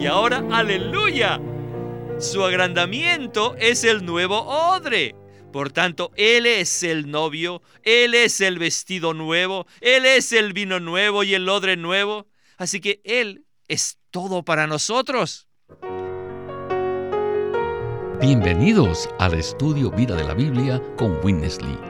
Y 0.00 0.06
ahora, 0.06 0.42
aleluya. 0.50 1.38
Su 2.18 2.42
agrandamiento 2.42 3.54
es 3.58 3.84
el 3.84 4.06
nuevo 4.06 4.40
odre. 4.40 5.14
Por 5.52 5.72
tanto, 5.72 6.10
Él 6.16 6.46
es 6.46 6.82
el 6.82 7.10
novio, 7.10 7.60
Él 7.82 8.14
es 8.14 8.40
el 8.40 8.58
vestido 8.58 9.12
nuevo, 9.12 9.66
Él 9.82 10.06
es 10.06 10.32
el 10.32 10.54
vino 10.54 10.80
nuevo 10.80 11.22
y 11.22 11.34
el 11.34 11.46
odre 11.50 11.76
nuevo. 11.76 12.28
Así 12.56 12.80
que 12.80 13.02
Él 13.04 13.44
es 13.68 13.98
todo 14.10 14.42
para 14.42 14.66
nosotros. 14.66 15.48
Bienvenidos 18.22 19.10
al 19.18 19.34
estudio 19.34 19.90
Vida 19.90 20.16
de 20.16 20.24
la 20.24 20.32
Biblia 20.32 20.82
con 20.96 21.22
Winnesley. 21.22 21.89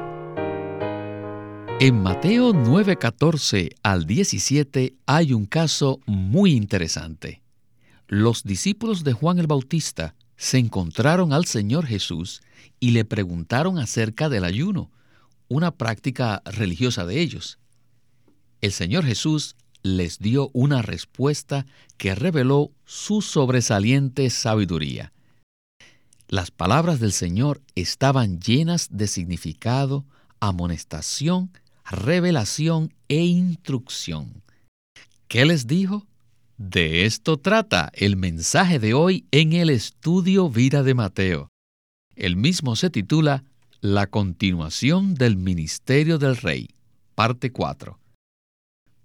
En 1.83 2.03
Mateo 2.03 2.53
9:14 2.53 3.71
al 3.81 4.05
17 4.05 4.93
hay 5.07 5.33
un 5.33 5.47
caso 5.47 5.99
muy 6.05 6.51
interesante. 6.51 7.41
Los 8.07 8.43
discípulos 8.43 9.03
de 9.03 9.13
Juan 9.13 9.39
el 9.39 9.47
Bautista 9.47 10.13
se 10.37 10.59
encontraron 10.59 11.33
al 11.33 11.45
Señor 11.45 11.87
Jesús 11.87 12.43
y 12.79 12.91
le 12.91 13.03
preguntaron 13.03 13.79
acerca 13.79 14.29
del 14.29 14.43
ayuno, 14.43 14.91
una 15.47 15.71
práctica 15.71 16.43
religiosa 16.45 17.07
de 17.07 17.19
ellos. 17.19 17.57
El 18.61 18.73
Señor 18.73 19.03
Jesús 19.03 19.55
les 19.81 20.19
dio 20.19 20.51
una 20.53 20.83
respuesta 20.83 21.65
que 21.97 22.13
reveló 22.13 22.69
su 22.85 23.23
sobresaliente 23.23 24.29
sabiduría. 24.29 25.13
Las 26.27 26.51
palabras 26.51 26.99
del 26.99 27.11
Señor 27.11 27.59
estaban 27.73 28.39
llenas 28.39 28.87
de 28.91 29.07
significado, 29.07 30.05
amonestación 30.39 31.49
revelación 31.91 32.93
e 33.09 33.25
instrucción. 33.25 34.41
¿Qué 35.27 35.45
les 35.45 35.67
dijo? 35.67 36.07
De 36.57 37.05
esto 37.05 37.37
trata 37.37 37.91
el 37.93 38.15
mensaje 38.15 38.79
de 38.79 38.93
hoy 38.93 39.25
en 39.31 39.53
el 39.53 39.69
estudio 39.69 40.49
Vida 40.49 40.83
de 40.83 40.93
Mateo. 40.93 41.49
El 42.15 42.37
mismo 42.37 42.75
se 42.75 42.89
titula 42.89 43.43
La 43.81 44.07
continuación 44.07 45.15
del 45.15 45.35
ministerio 45.37 46.17
del 46.17 46.37
Rey, 46.37 46.69
parte 47.13 47.51
4. 47.51 47.99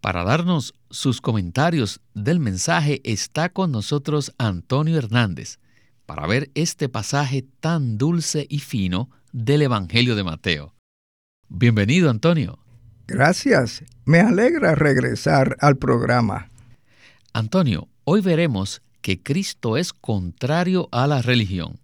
Para 0.01 0.23
darnos 0.23 0.75
sus 0.91 1.21
comentarios 1.21 2.01
del 2.15 2.39
mensaje 2.39 3.01
está 3.03 3.49
con 3.49 3.73
nosotros 3.73 4.33
Antonio 4.39 4.97
Hernández, 4.97 5.59
para 6.05 6.27
ver 6.29 6.51
este 6.55 6.89
pasaje 6.89 7.45
tan 7.59 7.99
dulce 7.99 8.47
y 8.49 8.61
fino 8.61 9.11
del 9.33 9.63
Evangelio 9.63 10.15
de 10.15 10.23
Mateo. 10.23 10.75
Bienvenido, 11.49 12.11
Antonio. 12.11 12.61
Gracias. 13.07 13.85
Me 14.05 14.19
alegra 14.19 14.75
regresar 14.75 15.57
al 15.61 15.77
programa. 15.77 16.51
Antonio, 17.33 17.89
hoy 18.05 18.21
veremos 18.21 18.83
que 19.01 19.23
Cristo 19.23 19.77
es 19.77 19.93
contrario 19.93 20.89
a 20.91 21.07
la 21.07 21.23
religión. 21.23 21.79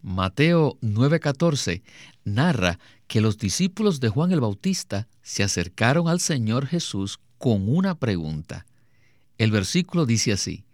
Mateo 0.00 0.78
9:14 0.80 1.82
narra 2.24 2.78
que 3.06 3.20
los 3.20 3.36
discípulos 3.36 4.00
de 4.00 4.08
Juan 4.08 4.32
el 4.32 4.40
Bautista 4.40 5.08
se 5.20 5.42
acercaron 5.42 6.08
al 6.08 6.20
Señor 6.20 6.66
Jesús 6.66 7.20
con 7.36 7.68
una 7.68 7.94
pregunta. 7.98 8.64
El 9.36 9.50
versículo 9.50 10.06
dice 10.06 10.32
así, 10.32 10.64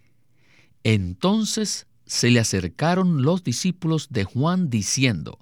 Entonces 0.84 1.87
se 2.06 2.31
le 2.31 2.38
acercaron 2.38 3.22
los 3.22 3.42
discípulos 3.42 4.09
de 4.10 4.25
Juan 4.25 4.71
diciendo, 4.71 5.38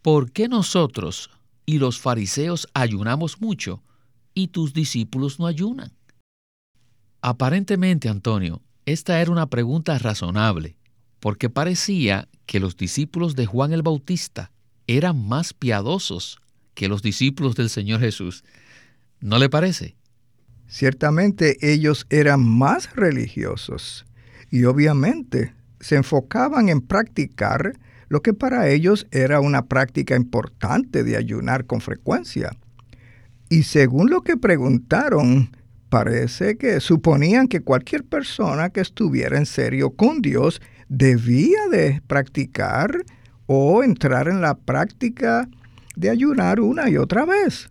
¿por 0.00 0.32
qué 0.32 0.48
nosotros, 0.48 1.30
y 1.68 1.78
los 1.78 2.00
fariseos 2.00 2.66
ayunamos 2.72 3.42
mucho 3.42 3.82
y 4.32 4.48
tus 4.48 4.72
discípulos 4.72 5.38
no 5.38 5.46
ayunan? 5.46 5.92
Aparentemente, 7.20 8.08
Antonio, 8.08 8.62
esta 8.86 9.20
era 9.20 9.30
una 9.30 9.50
pregunta 9.50 9.98
razonable, 9.98 10.78
porque 11.20 11.50
parecía 11.50 12.26
que 12.46 12.58
los 12.58 12.78
discípulos 12.78 13.36
de 13.36 13.44
Juan 13.44 13.74
el 13.74 13.82
Bautista 13.82 14.50
eran 14.86 15.28
más 15.28 15.52
piadosos 15.52 16.38
que 16.72 16.88
los 16.88 17.02
discípulos 17.02 17.54
del 17.54 17.68
Señor 17.68 18.00
Jesús. 18.00 18.44
¿No 19.20 19.38
le 19.38 19.50
parece? 19.50 19.94
Ciertamente 20.68 21.58
ellos 21.60 22.06
eran 22.08 22.42
más 22.42 22.96
religiosos 22.96 24.06
y 24.50 24.64
obviamente 24.64 25.52
se 25.80 25.96
enfocaban 25.96 26.70
en 26.70 26.80
practicar 26.80 27.78
lo 28.08 28.22
que 28.22 28.34
para 28.34 28.68
ellos 28.68 29.06
era 29.10 29.40
una 29.40 29.66
práctica 29.66 30.16
importante 30.16 31.04
de 31.04 31.16
ayunar 31.16 31.66
con 31.66 31.80
frecuencia. 31.80 32.50
Y 33.48 33.62
según 33.62 34.10
lo 34.10 34.22
que 34.22 34.36
preguntaron, 34.36 35.50
parece 35.88 36.56
que 36.56 36.80
suponían 36.80 37.48
que 37.48 37.60
cualquier 37.60 38.04
persona 38.04 38.70
que 38.70 38.80
estuviera 38.80 39.38
en 39.38 39.46
serio 39.46 39.90
con 39.90 40.20
Dios 40.20 40.60
debía 40.88 41.68
de 41.70 42.02
practicar 42.06 43.04
o 43.46 43.82
entrar 43.82 44.28
en 44.28 44.40
la 44.40 44.54
práctica 44.54 45.48
de 45.96 46.10
ayunar 46.10 46.60
una 46.60 46.88
y 46.88 46.96
otra 46.96 47.24
vez. 47.24 47.70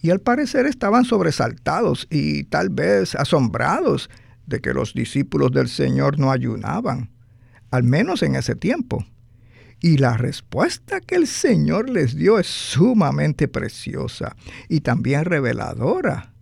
Y 0.00 0.10
al 0.10 0.20
parecer 0.20 0.66
estaban 0.66 1.04
sobresaltados 1.04 2.06
y 2.10 2.44
tal 2.44 2.68
vez 2.68 3.14
asombrados 3.14 4.10
de 4.46 4.60
que 4.60 4.74
los 4.74 4.94
discípulos 4.94 5.50
del 5.52 5.68
Señor 5.68 6.18
no 6.18 6.30
ayunaban, 6.30 7.10
al 7.70 7.82
menos 7.82 8.22
en 8.22 8.36
ese 8.36 8.54
tiempo. 8.54 9.04
Y 9.80 9.98
la 9.98 10.16
respuesta 10.16 11.00
que 11.00 11.16
el 11.16 11.26
Señor 11.26 11.90
les 11.90 12.16
dio 12.16 12.38
es 12.38 12.46
sumamente 12.46 13.46
preciosa 13.46 14.34
y 14.68 14.80
también 14.80 15.24
reveladora. 15.24 16.32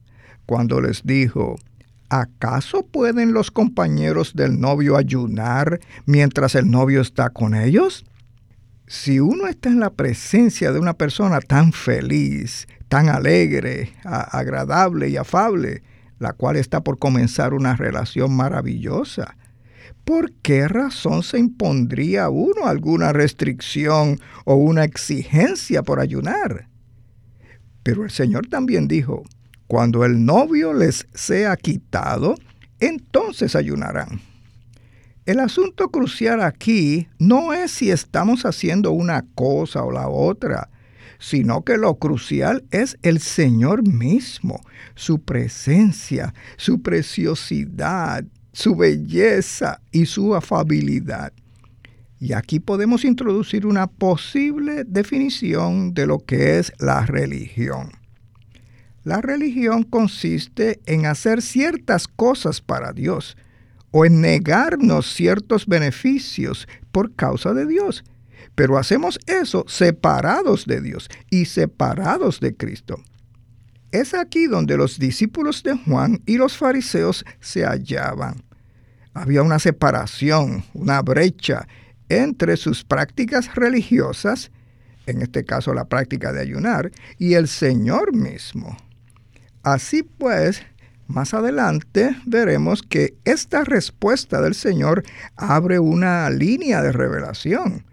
Cuando 0.47 0.81
les 0.81 1.05
dijo, 1.05 1.56
¿acaso 2.09 2.87
pueden 2.87 3.33
los 3.33 3.50
compañeros 3.50 4.34
del 4.34 4.61
novio 4.61 4.97
ayunar 4.97 5.81
mientras 6.06 6.55
el 6.55 6.71
novio 6.71 7.00
está 7.00 7.31
con 7.31 7.55
ellos? 7.55 8.05
Si 8.87 9.19
uno 9.19 9.49
está 9.49 9.71
en 9.71 9.81
la 9.81 9.91
presencia 9.91 10.71
de 10.71 10.78
una 10.78 10.95
persona 10.95 11.41
tan 11.41 11.72
feliz, 11.72 12.69
tan 12.89 13.09
alegre, 13.09 13.93
agradable 14.05 15.09
y 15.09 15.16
afable, 15.16 15.83
la 16.19 16.34
cual 16.34 16.56
está 16.56 16.84
por 16.84 16.99
comenzar 16.99 17.55
una 17.55 17.75
relación 17.75 18.37
maravillosa, 18.37 19.37
¿por 20.05 20.33
qué 20.43 20.69
razón 20.69 21.22
se 21.22 21.39
impondría 21.39 22.28
uno 22.28 22.67
alguna 22.67 23.12
restricción 23.12 24.21
o 24.45 24.55
una 24.55 24.84
exigencia 24.84 25.83
por 25.83 26.00
ayunar? 26.00 26.69
Pero 27.83 28.05
el 28.05 28.11
Señor 28.11 28.47
también 28.47 28.89
dijo, 28.89 29.22
cuando 29.67 30.05
el 30.05 30.25
novio 30.25 30.72
les 30.72 31.06
sea 31.15 31.56
quitado, 31.56 32.34
entonces 32.81 33.56
ayunarán. 33.56 34.21
El 35.27 35.41
asunto 35.41 35.89
crucial 35.89 36.43
aquí 36.43 37.09
no 37.19 37.55
es 37.55 37.71
si 37.71 37.91
estamos 37.91 38.45
haciendo 38.45 38.93
una 38.93 39.25
cosa 39.34 39.83
o 39.83 39.91
la 39.91 40.09
otra, 40.09 40.69
sino 41.19 41.65
que 41.65 41.78
lo 41.78 41.95
crucial 41.95 42.65
es 42.71 42.99
el 43.03 43.21
Señor 43.21 43.89
mismo, 43.89 44.61
su 44.95 45.22
presencia, 45.22 46.34
su 46.59 46.83
preciosidad, 46.83 48.25
su 48.54 48.76
belleza 48.76 49.81
y 49.91 50.06
su 50.06 50.34
afabilidad. 50.34 51.32
Y 52.20 52.32
aquí 52.32 52.60
podemos 52.60 53.04
introducir 53.04 53.66
una 53.66 53.88
posible 53.88 54.84
definición 54.84 55.92
de 55.92 56.06
lo 56.06 56.21
que 56.21 56.59
es 56.59 56.72
la 56.78 57.04
religión. 57.04 57.91
La 59.03 59.21
religión 59.21 59.83
consiste 59.83 60.80
en 60.86 61.04
hacer 61.04 61.42
ciertas 61.42 62.09
cosas 62.09 62.62
para 62.62 62.92
Dios 62.92 63.36
o 63.91 64.06
en 64.06 64.21
negarnos 64.21 65.12
ciertos 65.12 65.66
beneficios 65.66 66.66
por 66.92 67.12
causa 67.15 67.53
de 67.53 67.66
Dios. 67.66 68.04
Pero 68.54 68.78
hacemos 68.78 69.18
eso 69.27 69.65
separados 69.66 70.65
de 70.65 70.80
Dios 70.80 71.10
y 71.28 71.47
separados 71.47 72.41
de 72.41 72.54
Cristo. 72.54 73.03
Es 73.94 74.12
aquí 74.12 74.48
donde 74.48 74.76
los 74.76 74.98
discípulos 74.98 75.62
de 75.62 75.78
Juan 75.78 76.20
y 76.26 76.36
los 76.36 76.56
fariseos 76.56 77.24
se 77.38 77.64
hallaban. 77.64 78.42
Había 79.12 79.41
una 79.41 79.60
separación, 79.60 80.64
una 80.74 81.00
brecha 81.00 81.68
entre 82.08 82.56
sus 82.56 82.82
prácticas 82.82 83.54
religiosas, 83.54 84.50
en 85.06 85.22
este 85.22 85.44
caso 85.44 85.72
la 85.72 85.84
práctica 85.84 86.32
de 86.32 86.41
ayunar, 86.41 86.91
y 87.18 87.34
el 87.34 87.46
Señor 87.46 88.16
mismo. 88.16 88.76
Así 89.62 90.02
pues, 90.02 90.60
más 91.06 91.32
adelante 91.32 92.16
veremos 92.26 92.82
que 92.82 93.14
esta 93.24 93.62
respuesta 93.62 94.41
del 94.41 94.56
Señor 94.56 95.04
abre 95.36 95.78
una 95.78 96.28
línea 96.30 96.82
de 96.82 96.91
revelación. 96.91 97.84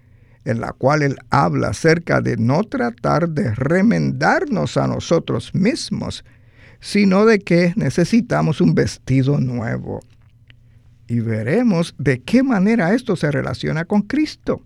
En 0.46 0.62
la 0.62 0.74
cual 0.74 1.02
él 1.04 1.18
habla 1.30 1.70
acerca 1.70 2.22
de 2.22 2.38
no 2.38 2.64
tratar 2.64 3.30
de 3.30 3.54
remendarnos 3.54 4.78
a 4.78 4.88
nosotros 4.88 5.54
mismos, 5.54 6.24
sino 6.80 7.26
de 7.26 7.40
que 7.40 7.74
necesitamos 7.76 8.62
un 8.62 8.74
vestido 8.74 9.40
nuevo. 9.40 10.00
Y 11.08 11.20
veremos 11.20 11.94
de 11.98 12.22
qué 12.22 12.42
manera 12.42 12.94
esto 12.94 13.16
se 13.16 13.30
relaciona 13.32 13.86
con 13.86 14.02
Cristo. 14.02 14.62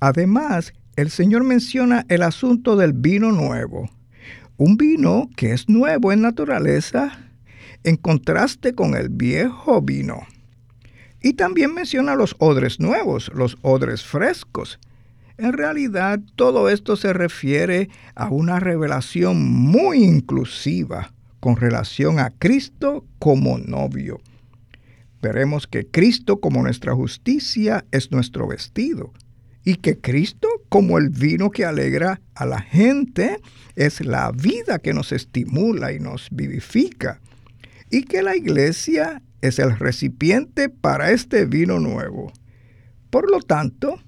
Además, 0.00 0.72
el 0.96 1.10
Señor 1.10 1.44
menciona 1.44 2.04
el 2.08 2.22
asunto 2.22 2.76
del 2.76 2.92
vino 2.92 3.32
nuevo. 3.32 3.90
Un 4.56 4.76
vino 4.76 5.28
que 5.36 5.52
es 5.52 5.68
nuevo 5.68 6.12
en 6.12 6.22
naturaleza 6.22 7.18
en 7.84 7.96
contraste 7.96 8.74
con 8.74 8.94
el 8.94 9.08
viejo 9.08 9.80
vino. 9.80 10.26
Y 11.20 11.34
también 11.34 11.74
menciona 11.74 12.14
los 12.14 12.36
odres 12.38 12.80
nuevos, 12.80 13.30
los 13.34 13.58
odres 13.62 14.04
frescos. 14.04 14.78
En 15.36 15.52
realidad 15.52 16.20
todo 16.36 16.68
esto 16.68 16.96
se 16.96 17.12
refiere 17.12 17.88
a 18.14 18.28
una 18.28 18.60
revelación 18.60 19.50
muy 19.50 20.04
inclusiva 20.04 21.12
con 21.40 21.56
relación 21.56 22.18
a 22.18 22.30
Cristo 22.30 23.04
como 23.18 23.58
novio. 23.58 24.20
Veremos 25.22 25.66
que 25.66 25.86
Cristo 25.86 26.40
como 26.40 26.62
nuestra 26.62 26.94
justicia 26.94 27.84
es 27.90 28.12
nuestro 28.12 28.46
vestido 28.46 29.12
y 29.64 29.76
que 29.76 29.98
Cristo 29.98 30.48
como 30.68 30.98
el 30.98 31.10
vino 31.10 31.50
que 31.50 31.64
alegra 31.64 32.20
a 32.34 32.46
la 32.46 32.60
gente 32.60 33.40
es 33.74 34.04
la 34.04 34.30
vida 34.32 34.78
que 34.78 34.94
nos 34.94 35.12
estimula 35.12 35.92
y 35.92 35.98
nos 35.98 36.28
vivifica 36.30 37.20
y 37.90 38.04
que 38.04 38.22
la 38.22 38.36
iglesia 38.36 39.22
es 39.40 39.58
el 39.58 39.78
recipiente 39.78 40.68
para 40.68 41.10
este 41.10 41.44
vino 41.44 41.78
nuevo. 41.78 42.32
Por 43.10 43.30
lo 43.30 43.40
tanto, 43.40 44.00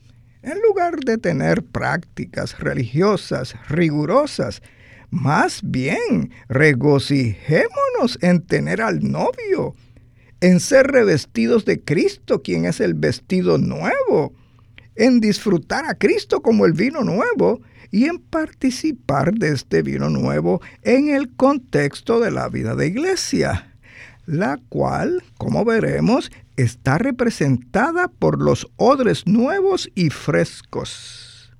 en 0.43 0.61
lugar 0.63 1.01
de 1.01 1.19
tener 1.19 1.63
prácticas 1.63 2.59
religiosas 2.59 3.55
rigurosas, 3.69 4.63
más 5.11 5.61
bien 5.63 6.31
regocijémonos 6.49 8.19
en 8.21 8.43
tener 8.43 8.81
al 8.81 9.01
novio, 9.11 9.75
en 10.41 10.61
ser 10.61 10.87
revestidos 10.87 11.65
de 11.65 11.81
Cristo, 11.81 12.43
quien 12.43 12.65
es 12.65 12.81
el 12.81 12.95
vestido 12.95 13.59
nuevo, 13.59 14.33
en 14.97 15.21
disfrutar 15.21 15.85
a 15.87 15.95
Cristo 15.95 16.43
como 16.43 16.67
el 16.67 16.73
vino 16.73 17.03
nuevo 17.03 17.61
y 17.91 18.05
en 18.05 18.19
participar 18.19 19.35
de 19.35 19.53
este 19.53 19.83
vino 19.83 20.09
nuevo 20.09 20.61
en 20.83 21.11
el 21.11 21.35
contexto 21.35 22.21
de 22.21 22.31
la 22.31 22.49
vida 22.49 22.75
de 22.75 22.87
iglesia 22.87 23.70
la 24.31 24.59
cual, 24.69 25.25
como 25.39 25.65
veremos, 25.65 26.31
está 26.57 26.99
representada 26.99 28.07
por 28.07 28.41
los 28.41 28.69
odres 28.77 29.27
nuevos 29.27 29.91
y 29.97 30.11
frescos. 30.11 31.51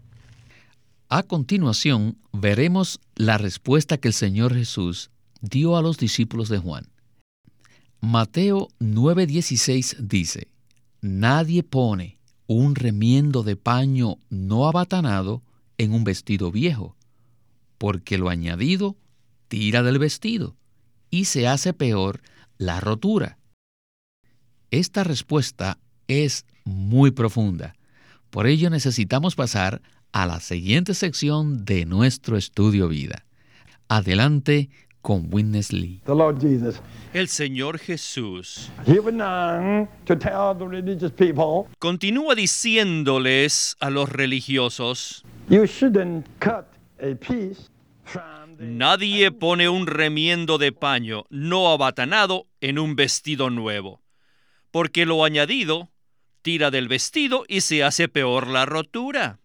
A 1.09 1.25
continuación, 1.25 2.17
veremos 2.33 3.01
la 3.17 3.39
respuesta 3.39 3.99
que 3.99 4.07
el 4.07 4.15
Señor 4.15 4.55
Jesús 4.55 5.11
dio 5.41 5.77
a 5.77 5.83
los 5.83 5.99
discípulos 5.99 6.49
de 6.49 6.59
Juan. 6.59 6.87
Mateo 8.01 8.69
9:16 8.79 9.97
dice, 9.99 10.47
Nadie 11.01 11.65
pone 11.65 12.19
un 12.47 12.77
remiendo 12.77 13.43
de 13.43 13.57
paño 13.57 14.19
no 14.29 14.69
abatanado 14.69 15.43
en 15.77 15.93
un 15.93 16.05
vestido 16.05 16.53
viejo, 16.53 16.95
porque 17.79 18.17
lo 18.17 18.29
añadido 18.29 18.97
tira 19.49 19.83
del 19.83 19.99
vestido 19.99 20.55
y 21.11 21.25
se 21.25 21.49
hace 21.49 21.73
peor 21.73 22.23
la 22.61 22.79
rotura. 22.79 23.39
Esta 24.71 25.03
respuesta 25.03 25.79
es 26.07 26.45
muy 26.65 27.11
profunda. 27.11 27.75
Por 28.29 28.47
ello 28.47 28.69
necesitamos 28.69 29.35
pasar 29.35 29.81
a 30.13 30.27
la 30.27 30.41
siguiente 30.41 30.93
sección 30.93 31.65
de 31.65 31.87
nuestro 31.87 32.37
estudio 32.37 32.87
vida. 32.87 33.25
Adelante 33.89 34.69
con 35.01 35.33
Witness 35.33 35.73
Lee. 35.73 36.03
El 37.15 37.29
Señor 37.29 37.79
Jesús 37.79 38.71
continúa 41.79 42.35
diciéndoles 42.35 43.77
a 43.81 43.89
los 43.89 44.09
religiosos, 44.11 45.25
Nadie 48.63 49.31
pone 49.31 49.71
un 49.71 49.87
remiendo 49.87 50.59
de 50.59 50.71
paño 50.71 51.25
no 51.31 51.73
abatanado 51.73 52.47
en 52.61 52.79
un 52.79 52.95
vestido 52.95 53.49
nuevo, 53.49 54.03
porque 54.71 55.07
lo 55.07 55.25
añadido 55.25 55.91
tira 56.43 56.71
del 56.71 56.87
vestido 56.87 57.47
y 57.49 57.63
se 57.63 57.83
hace 57.83 58.07
peor 58.09 58.49
la 58.49 58.67
rotura. 58.67 59.39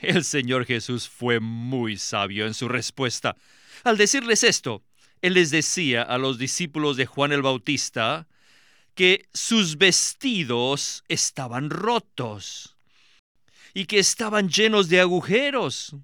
El 0.00 0.22
Señor 0.22 0.64
Jesús 0.64 1.08
fue 1.08 1.40
muy 1.40 1.96
sabio 1.96 2.46
en 2.46 2.54
su 2.54 2.68
respuesta. 2.68 3.36
Al 3.82 3.96
decirles 3.96 4.44
esto, 4.44 4.84
Él 5.20 5.34
les 5.34 5.50
decía 5.50 6.04
a 6.04 6.18
los 6.18 6.38
discípulos 6.38 6.96
de 6.96 7.06
Juan 7.06 7.32
el 7.32 7.42
Bautista 7.42 8.28
que 8.94 9.26
sus 9.32 9.76
vestidos 9.76 11.02
estaban 11.08 11.68
rotos 11.68 12.76
y 13.74 13.86
que 13.86 13.98
estaban 13.98 14.50
llenos 14.50 14.88
de 14.88 15.00
agujeros 15.00 15.96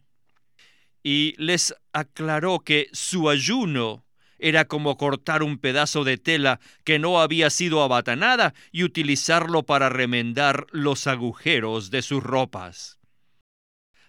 y 1.04 1.34
les 1.36 1.76
aclaró 1.92 2.60
que 2.60 2.88
su 2.92 3.28
ayuno 3.28 4.04
era 4.38 4.64
como 4.64 4.96
cortar 4.96 5.42
un 5.42 5.58
pedazo 5.58 6.02
de 6.02 6.16
tela 6.16 6.58
que 6.82 6.98
no 6.98 7.20
había 7.20 7.50
sido 7.50 7.82
abatanada 7.82 8.54
y 8.72 8.82
utilizarlo 8.82 9.62
para 9.62 9.90
remendar 9.90 10.66
los 10.72 11.06
agujeros 11.06 11.90
de 11.90 12.02
sus 12.02 12.22
ropas. 12.22 12.98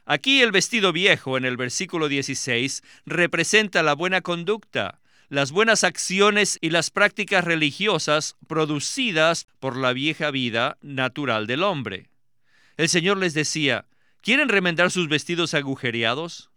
Aquí 0.06 0.42
el 0.42 0.52
vestido 0.52 0.94
viejo 0.94 1.38
en 1.38 1.46
el 1.46 1.58
versículo 1.58 2.08
16 2.08 2.82
representa 3.06 3.84
la 3.84 3.94
buena 3.94 4.22
conducta, 4.22 5.02
las 5.30 5.52
buenas 5.52 5.84
acciones 5.84 6.58
y 6.62 6.70
las 6.70 6.92
prácticas 6.92 7.44
religiosas 7.44 8.38
producidas 8.48 9.48
por 9.60 9.76
la 9.76 9.94
vieja 9.94 10.32
vida 10.32 10.78
natural 10.82 11.48
del 11.48 11.64
hombre. 11.64 12.10
El 12.78 12.88
Señor 12.88 13.18
les 13.18 13.34
decía, 13.34 13.86
¿quieren 14.22 14.50
remendar 14.50 14.92
sus 14.92 15.08
vestidos 15.08 15.54
agujereados? 15.54 16.52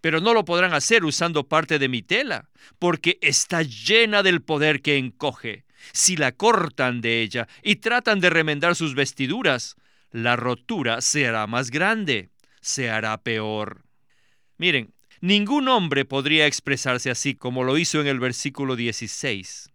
Pero 0.00 0.20
no 0.20 0.34
lo 0.34 0.44
podrán 0.44 0.74
hacer 0.74 1.04
usando 1.04 1.48
parte 1.48 1.78
de 1.78 1.88
mi 1.88 2.02
tela, 2.02 2.48
porque 2.78 3.18
está 3.20 3.62
llena 3.62 4.22
del 4.22 4.42
poder 4.42 4.82
que 4.82 4.96
encoge. 4.96 5.64
Si 5.92 6.16
la 6.16 6.32
cortan 6.32 7.00
de 7.00 7.22
ella 7.22 7.48
y 7.62 7.76
tratan 7.76 8.20
de 8.20 8.30
remendar 8.30 8.74
sus 8.74 8.94
vestiduras, 8.94 9.76
la 10.10 10.36
rotura 10.36 11.00
se 11.00 11.26
hará 11.26 11.46
más 11.46 11.70
grande, 11.70 12.30
se 12.60 12.90
hará 12.90 13.18
peor. 13.18 13.82
Miren, 14.56 14.94
ningún 15.20 15.68
hombre 15.68 16.04
podría 16.04 16.46
expresarse 16.46 17.10
así 17.10 17.34
como 17.34 17.64
lo 17.64 17.76
hizo 17.76 18.00
en 18.00 18.06
el 18.06 18.20
versículo 18.20 18.76
16. 18.76 19.70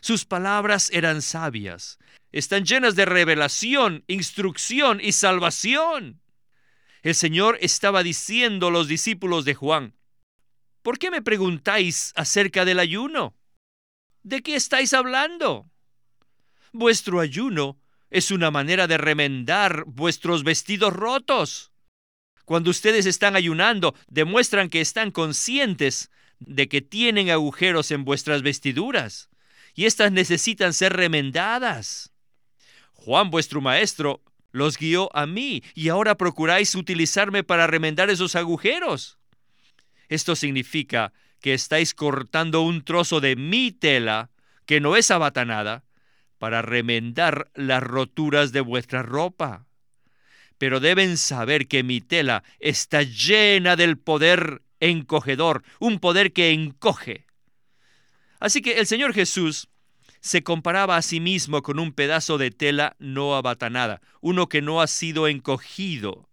Sus 0.00 0.24
palabras 0.24 0.90
eran 0.92 1.22
sabias, 1.22 1.98
están 2.32 2.64
llenas 2.64 2.94
de 2.96 3.06
revelación, 3.06 4.04
instrucción 4.08 5.00
y 5.02 5.12
salvación. 5.12 6.20
El 7.06 7.14
Señor 7.14 7.56
estaba 7.60 8.02
diciendo 8.02 8.66
a 8.66 8.70
los 8.72 8.88
discípulos 8.88 9.44
de 9.44 9.54
Juan, 9.54 9.94
¿por 10.82 10.98
qué 10.98 11.12
me 11.12 11.22
preguntáis 11.22 12.12
acerca 12.16 12.64
del 12.64 12.80
ayuno? 12.80 13.36
¿De 14.24 14.42
qué 14.42 14.56
estáis 14.56 14.92
hablando? 14.92 15.70
Vuestro 16.72 17.20
ayuno 17.20 17.78
es 18.10 18.32
una 18.32 18.50
manera 18.50 18.88
de 18.88 18.98
remendar 18.98 19.84
vuestros 19.86 20.42
vestidos 20.42 20.92
rotos. 20.94 21.70
Cuando 22.44 22.70
ustedes 22.70 23.06
están 23.06 23.36
ayunando, 23.36 23.94
demuestran 24.08 24.68
que 24.68 24.80
están 24.80 25.12
conscientes 25.12 26.10
de 26.40 26.68
que 26.68 26.82
tienen 26.82 27.30
agujeros 27.30 27.92
en 27.92 28.04
vuestras 28.04 28.42
vestiduras 28.42 29.30
y 29.76 29.84
éstas 29.84 30.10
necesitan 30.10 30.72
ser 30.72 30.94
remendadas. 30.94 32.10
Juan, 32.94 33.30
vuestro 33.30 33.60
maestro, 33.60 34.24
los 34.56 34.78
guió 34.78 35.14
a 35.14 35.26
mí 35.26 35.62
y 35.74 35.90
ahora 35.90 36.16
procuráis 36.16 36.74
utilizarme 36.74 37.44
para 37.44 37.66
remendar 37.66 38.08
esos 38.08 38.34
agujeros. 38.34 39.18
Esto 40.08 40.34
significa 40.34 41.12
que 41.40 41.52
estáis 41.52 41.92
cortando 41.92 42.62
un 42.62 42.82
trozo 42.82 43.20
de 43.20 43.36
mi 43.36 43.70
tela, 43.70 44.30
que 44.64 44.80
no 44.80 44.96
es 44.96 45.10
abatanada, 45.10 45.84
para 46.38 46.62
remendar 46.62 47.50
las 47.54 47.82
roturas 47.82 48.52
de 48.52 48.62
vuestra 48.62 49.02
ropa. 49.02 49.66
Pero 50.56 50.80
deben 50.80 51.18
saber 51.18 51.68
que 51.68 51.82
mi 51.82 52.00
tela 52.00 52.42
está 52.58 53.02
llena 53.02 53.76
del 53.76 53.98
poder 53.98 54.62
encogedor, 54.80 55.64
un 55.80 56.00
poder 56.00 56.32
que 56.32 56.52
encoge. 56.52 57.26
Así 58.40 58.62
que 58.62 58.78
el 58.78 58.86
Señor 58.86 59.12
Jesús 59.12 59.68
se 60.26 60.42
comparaba 60.42 60.96
a 60.96 61.02
sí 61.02 61.20
mismo 61.20 61.62
con 61.62 61.78
un 61.78 61.92
pedazo 61.92 62.36
de 62.36 62.50
tela 62.50 62.96
no 62.98 63.36
abatanada, 63.36 64.00
uno 64.20 64.48
que 64.48 64.60
no 64.60 64.80
ha 64.80 64.88
sido 64.88 65.28
encogido. 65.28 66.28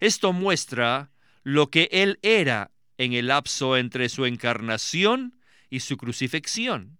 Esto 0.00 0.32
muestra 0.32 1.12
lo 1.44 1.70
que 1.70 1.88
él 1.92 2.18
era 2.22 2.72
en 2.96 3.12
el 3.12 3.28
lapso 3.28 3.76
entre 3.76 4.08
su 4.08 4.26
encarnación 4.26 5.38
y 5.70 5.80
su 5.80 5.96
crucifixión. 5.96 6.98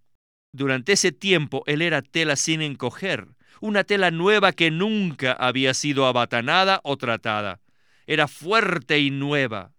Durante 0.53 0.93
ese 0.93 1.11
tiempo 1.11 1.65
él 1.67 1.83
era 1.83 2.03
tela 2.03 2.37
sin 2.37 2.63
encoger, 2.63 3.27
una 3.61 3.83
tela 3.83 4.13
nueva 4.13 4.53
que 4.53 4.71
nunca 4.71 5.33
había 5.33 5.75
sido 5.75 6.07
abatanada 6.07 6.81
o 6.85 6.97
tratada. 6.97 7.61
Era 8.07 8.29
fuerte 8.29 9.01
y 9.01 9.11
nueva. 9.11 9.73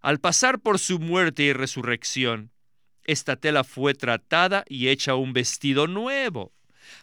Al 0.00 0.18
pasar 0.18 0.58
por 0.58 0.80
su 0.80 0.98
muerte 0.98 1.44
y 1.44 1.52
resurrección, 1.52 2.50
esta 3.04 3.36
tela 3.36 3.64
fue 3.64 3.94
tratada 3.94 4.64
y 4.68 4.88
hecha 4.88 5.14
un 5.14 5.32
vestido 5.32 5.86
nuevo. 5.86 6.52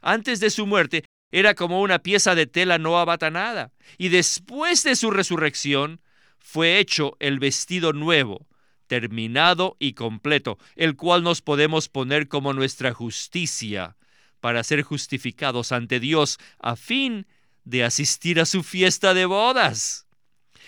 Antes 0.01 0.39
de 0.39 0.49
su 0.49 0.67
muerte 0.67 1.05
era 1.31 1.55
como 1.55 1.81
una 1.81 1.99
pieza 1.99 2.35
de 2.35 2.45
tela 2.45 2.77
no 2.77 2.99
abatanada, 2.99 3.71
y 3.97 4.09
después 4.09 4.83
de 4.83 4.95
su 4.95 5.11
resurrección 5.11 6.01
fue 6.39 6.79
hecho 6.79 7.15
el 7.19 7.39
vestido 7.39 7.93
nuevo, 7.93 8.47
terminado 8.87 9.77
y 9.79 9.93
completo, 9.93 10.57
el 10.75 10.97
cual 10.97 11.23
nos 11.23 11.41
podemos 11.41 11.87
poner 11.87 12.27
como 12.27 12.53
nuestra 12.53 12.93
justicia 12.93 13.95
para 14.41 14.63
ser 14.63 14.81
justificados 14.81 15.71
ante 15.71 15.99
Dios 15.99 16.39
a 16.59 16.75
fin 16.75 17.27
de 17.63 17.83
asistir 17.85 18.39
a 18.39 18.45
su 18.45 18.63
fiesta 18.63 19.13
de 19.13 19.25
bodas. 19.25 20.07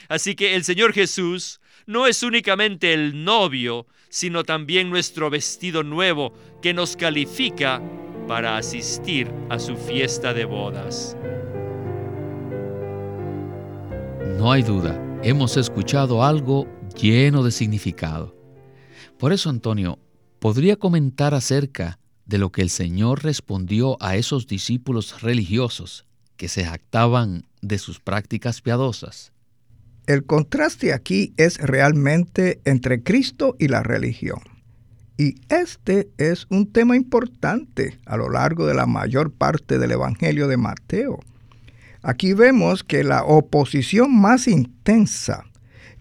Así 0.08 0.36
que 0.36 0.56
el 0.56 0.64
Señor 0.64 0.94
Jesús 0.94 1.60
no 1.86 2.08
es 2.08 2.24
únicamente 2.24 2.94
el 2.94 3.24
novio, 3.26 3.88
sino 4.14 4.44
también 4.44 4.92
nuestro 4.92 5.32
vestido 5.32 5.82
nuevo 5.82 6.34
que 6.62 6.72
nos 6.72 6.96
califica 6.96 7.82
para 8.28 8.58
asistir 8.58 9.28
a 9.50 9.58
su 9.58 9.76
fiesta 9.76 10.36
de 10.36 10.46
bodas. 10.46 11.18
No 14.38 14.52
hay 14.52 14.62
duda, 14.62 15.02
hemos 15.24 15.58
escuchado 15.58 16.24
algo 16.24 16.68
lleno 16.96 17.42
de 17.42 17.50
significado. 17.50 18.36
Por 19.18 19.34
eso, 19.34 19.50
Antonio, 19.50 19.98
¿podría 20.38 20.76
comentar 20.76 21.34
acerca 21.34 21.98
de 22.28 22.38
lo 22.38 22.52
que 22.52 22.62
el 22.62 22.70
Señor 22.70 23.24
respondió 23.24 23.98
a 24.00 24.16
esos 24.16 24.46
discípulos 24.46 25.24
religiosos 25.24 26.06
que 26.38 26.50
se 26.50 26.64
jactaban 26.64 27.48
de 27.64 27.80
sus 27.80 28.00
prácticas 28.00 28.62
piadosas? 28.62 29.33
El 30.06 30.26
contraste 30.26 30.92
aquí 30.92 31.34
es 31.38 31.58
realmente 31.60 32.60
entre 32.66 33.04
Cristo 33.04 33.56
y 33.58 33.70
la 33.70 33.84
religión. 33.84 34.42
Y 35.18 35.36
este 35.48 36.10
es 36.18 36.46
un 36.50 36.74
tema 36.74 36.98
importante 36.98 38.00
a 38.06 38.18
lo 38.18 38.30
largo 38.30 38.68
de 38.68 38.74
la 38.74 38.86
mayor 38.86 39.32
parte 39.32 39.80
del 39.80 39.92
Evangelio 39.92 40.50
de 40.50 40.58
Mateo. 40.58 41.20
Aquí 42.02 42.34
vemos 42.34 42.84
que 42.84 43.06
la 43.06 43.24
oposición 43.24 44.14
más 44.14 44.50
intensa 44.50 45.46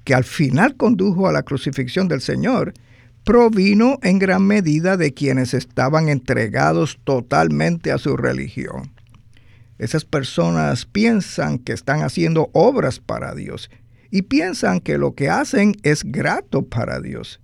que 0.03 0.15
al 0.15 0.25
final 0.25 0.77
condujo 0.77 1.29
a 1.29 1.33
la 1.33 1.45
crucifixión 1.45 2.09
del 2.09 2.21
Señor 2.21 2.75
provino 3.23 4.01
en 4.03 4.19
gran 4.19 4.43
medida 4.43 4.97
de 4.97 5.15
quienes 5.15 5.55
estaban 5.55 6.09
entregados 6.09 6.99
totalmente 7.05 7.93
a 7.93 7.99
su 7.99 8.17
religión. 8.17 8.91
Esas 9.79 10.05
personas 10.05 10.87
piensan 10.87 11.59
que 11.59 11.73
están 11.73 12.03
haciendo 12.03 12.51
obras 12.53 12.99
para 12.99 13.35
Dios 13.35 13.71
y 14.13 14.23
piensan 14.23 14.81
que 14.81 14.99
lo 14.99 15.15
que 15.15 15.31
hacen 15.31 15.75
es 15.83 16.05
grato 16.05 16.69
para 16.69 17.01
Dios. 17.01 17.41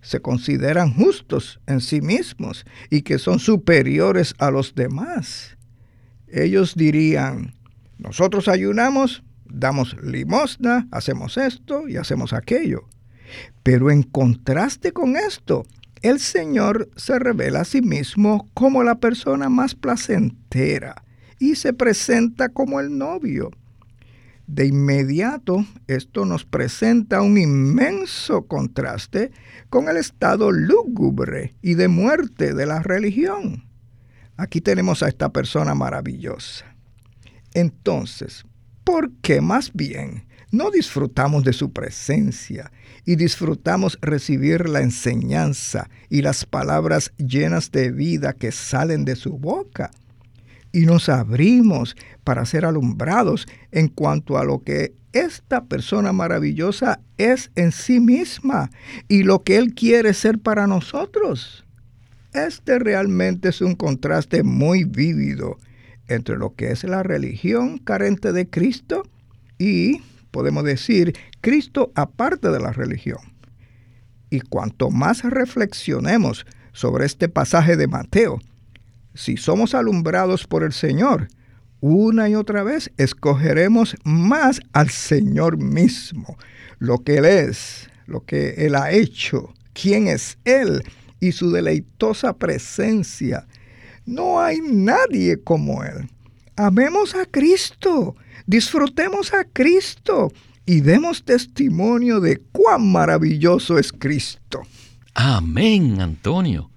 Se 0.00 0.20
consideran 0.20 0.94
justos 0.94 1.60
en 1.66 1.80
sí 1.80 2.00
mismos 2.00 2.64
y 2.88 3.02
que 3.02 3.18
son 3.18 3.40
superiores 3.40 4.34
a 4.38 4.52
los 4.52 4.76
demás. 4.76 5.58
Ellos 6.28 6.76
dirían, 6.76 7.54
nosotros 7.98 8.46
ayunamos, 8.46 9.24
damos 9.44 9.96
limosna, 10.02 10.86
hacemos 10.92 11.36
esto 11.36 11.88
y 11.88 11.96
hacemos 11.96 12.32
aquello. 12.32 12.88
Pero 13.64 13.90
en 13.90 14.04
contraste 14.04 14.92
con 14.92 15.16
esto, 15.16 15.66
el 16.00 16.20
Señor 16.20 16.90
se 16.94 17.18
revela 17.18 17.62
a 17.62 17.64
sí 17.64 17.82
mismo 17.82 18.48
como 18.54 18.84
la 18.84 19.00
persona 19.00 19.48
más 19.48 19.74
placentera 19.74 21.02
y 21.40 21.56
se 21.56 21.72
presenta 21.72 22.50
como 22.50 22.78
el 22.78 22.96
novio. 22.96 23.50
De 24.46 24.66
inmediato, 24.66 25.64
esto 25.86 26.26
nos 26.26 26.44
presenta 26.44 27.22
un 27.22 27.38
inmenso 27.38 28.46
contraste 28.46 29.32
con 29.70 29.88
el 29.88 29.96
estado 29.96 30.52
lúgubre 30.52 31.54
y 31.62 31.74
de 31.74 31.88
muerte 31.88 32.52
de 32.52 32.66
la 32.66 32.82
religión. 32.82 33.64
Aquí 34.36 34.60
tenemos 34.60 35.02
a 35.02 35.08
esta 35.08 35.30
persona 35.32 35.74
maravillosa. 35.74 36.66
Entonces, 37.54 38.44
¿por 38.84 39.12
qué 39.22 39.40
más 39.40 39.72
bien 39.72 40.26
no 40.50 40.70
disfrutamos 40.70 41.42
de 41.44 41.52
su 41.52 41.72
presencia 41.72 42.70
y 43.06 43.16
disfrutamos 43.16 43.98
recibir 44.02 44.68
la 44.68 44.80
enseñanza 44.80 45.88
y 46.10 46.20
las 46.22 46.44
palabras 46.44 47.12
llenas 47.16 47.70
de 47.72 47.90
vida 47.90 48.34
que 48.34 48.52
salen 48.52 49.04
de 49.04 49.16
su 49.16 49.38
boca? 49.38 49.90
Y 50.74 50.86
nos 50.86 51.08
abrimos 51.08 51.96
para 52.24 52.44
ser 52.44 52.64
alumbrados 52.64 53.46
en 53.70 53.86
cuanto 53.86 54.38
a 54.38 54.44
lo 54.44 54.64
que 54.64 54.92
esta 55.12 55.66
persona 55.66 56.12
maravillosa 56.12 56.98
es 57.16 57.52
en 57.54 57.70
sí 57.70 58.00
misma 58.00 58.72
y 59.06 59.22
lo 59.22 59.44
que 59.44 59.56
Él 59.56 59.72
quiere 59.72 60.12
ser 60.14 60.40
para 60.40 60.66
nosotros. 60.66 61.64
Este 62.32 62.80
realmente 62.80 63.50
es 63.50 63.60
un 63.60 63.76
contraste 63.76 64.42
muy 64.42 64.82
vívido 64.82 65.58
entre 66.08 66.36
lo 66.36 66.56
que 66.56 66.72
es 66.72 66.82
la 66.82 67.04
religión 67.04 67.78
carente 67.78 68.32
de 68.32 68.50
Cristo 68.50 69.04
y, 69.60 70.02
podemos 70.32 70.64
decir, 70.64 71.16
Cristo 71.40 71.92
aparte 71.94 72.50
de 72.50 72.58
la 72.58 72.72
religión. 72.72 73.20
Y 74.28 74.40
cuanto 74.40 74.90
más 74.90 75.22
reflexionemos 75.22 76.44
sobre 76.72 77.06
este 77.06 77.28
pasaje 77.28 77.76
de 77.76 77.86
Mateo, 77.86 78.40
si 79.14 79.36
somos 79.36 79.74
alumbrados 79.74 80.46
por 80.46 80.62
el 80.62 80.72
Señor, 80.72 81.28
una 81.80 82.28
y 82.28 82.34
otra 82.34 82.62
vez 82.62 82.90
escogeremos 82.96 83.96
más 84.04 84.60
al 84.72 84.90
Señor 84.90 85.58
mismo, 85.58 86.36
lo 86.78 86.98
que 86.98 87.18
Él 87.18 87.24
es, 87.24 87.90
lo 88.06 88.24
que 88.24 88.54
Él 88.66 88.74
ha 88.74 88.90
hecho, 88.90 89.52
quién 89.72 90.08
es 90.08 90.38
Él 90.44 90.82
y 91.20 91.32
su 91.32 91.50
deleitosa 91.50 92.36
presencia. 92.36 93.46
No 94.06 94.40
hay 94.40 94.60
nadie 94.60 95.42
como 95.42 95.84
Él. 95.84 96.10
Amemos 96.56 97.14
a 97.14 97.26
Cristo, 97.26 98.16
disfrutemos 98.46 99.32
a 99.34 99.44
Cristo 99.44 100.32
y 100.66 100.80
demos 100.80 101.24
testimonio 101.24 102.20
de 102.20 102.38
cuán 102.52 102.90
maravilloso 102.90 103.78
es 103.78 103.92
Cristo. 103.92 104.62
Amén, 105.14 106.00
Antonio. 106.00 106.70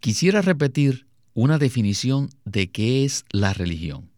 Quisiera 0.00 0.42
repetir 0.42 1.06
una 1.34 1.58
definición 1.58 2.30
de 2.44 2.70
qué 2.70 3.04
es 3.04 3.24
la 3.30 3.54
religión. 3.54 4.10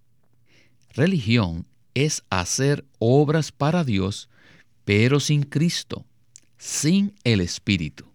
Religión 0.90 1.66
es 1.94 2.25
hacer 2.30 2.85
obras 2.99 3.52
para 3.52 3.85
Dios, 3.85 4.28
pero 4.85 5.21
sin 5.21 5.42
Cristo, 5.42 6.04
sin 6.59 7.14
el 7.25 7.40
Espíritu. 7.40 8.06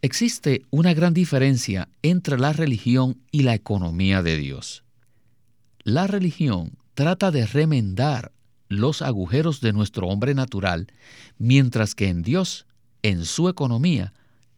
Existe 0.00 0.62
una 0.70 0.94
gran 0.94 1.14
diferencia 1.14 1.88
entre 2.02 2.38
la 2.38 2.52
religión 2.52 3.20
y 3.30 3.42
la 3.42 3.54
economía 3.54 4.22
de 4.22 4.36
Dios. 4.36 4.82
La 5.84 6.08
religión 6.08 6.72
trata 6.94 7.30
de 7.30 7.46
remendar 7.46 8.32
los 8.68 9.02
agujeros 9.02 9.60
de 9.60 9.72
nuestro 9.72 10.08
hombre 10.08 10.34
natural, 10.34 10.88
mientras 11.38 11.94
que 11.94 12.08
en 12.08 12.22
Dios, 12.22 12.66
en 13.02 13.24
su 13.24 13.48
economía, 13.48 14.12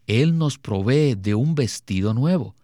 Él 0.07 0.39
nos 0.39 0.59
provee 0.59 1.15
de 1.15 1.35
un 1.35 1.55
vestido 1.55 2.15
nuevo, 2.15 2.55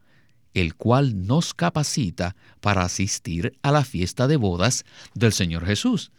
el 0.54 0.74
cual 0.74 1.26
nos 1.26 1.54
capacita 1.54 2.36
para 2.60 2.82
asistir 2.82 3.56
a 3.62 3.70
la 3.72 3.84
fiesta 3.84 4.26
de 4.26 4.36
bodas 4.36 4.84
del 5.14 5.32
Señor 5.32 5.64
Jesús. 5.64 6.10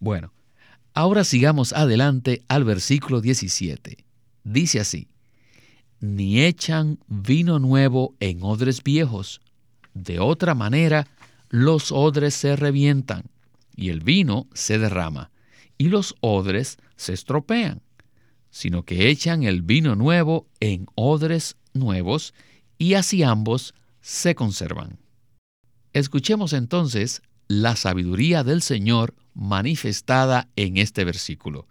Bueno, 0.00 0.32
ahora 0.94 1.24
sigamos 1.24 1.72
adelante 1.72 2.42
al 2.48 2.64
versículo 2.64 3.20
17. 3.20 4.04
Dice 4.44 4.80
así, 4.80 5.08
ni 6.00 6.42
echan 6.42 6.98
vino 7.06 7.60
nuevo 7.60 8.16
en 8.18 8.42
odres 8.42 8.82
viejos, 8.82 9.40
de 9.94 10.18
otra 10.18 10.54
manera 10.54 11.06
los 11.48 11.92
odres 11.92 12.34
se 12.34 12.56
revientan, 12.56 13.24
y 13.76 13.90
el 13.90 14.00
vino 14.00 14.48
se 14.52 14.78
derrama, 14.78 15.30
y 15.78 15.88
los 15.88 16.16
odres 16.20 16.78
se 16.96 17.12
estropean, 17.12 17.82
sino 18.50 18.84
que 18.84 19.08
echan 19.08 19.44
el 19.44 19.62
vino 19.62 19.94
nuevo 19.94 20.48
en 20.60 20.86
odres 20.94 21.56
nuevos, 21.72 22.34
y 22.82 22.94
así 22.94 23.22
ambos 23.22 23.76
se 24.00 24.34
conservan. 24.34 24.98
Escuchemos 25.92 26.52
entonces 26.52 27.22
la 27.46 27.76
sabiduría 27.76 28.42
del 28.42 28.60
Señor 28.60 29.14
manifestada 29.34 30.48
en 30.56 30.78
este 30.78 31.04
versículo. 31.04 31.68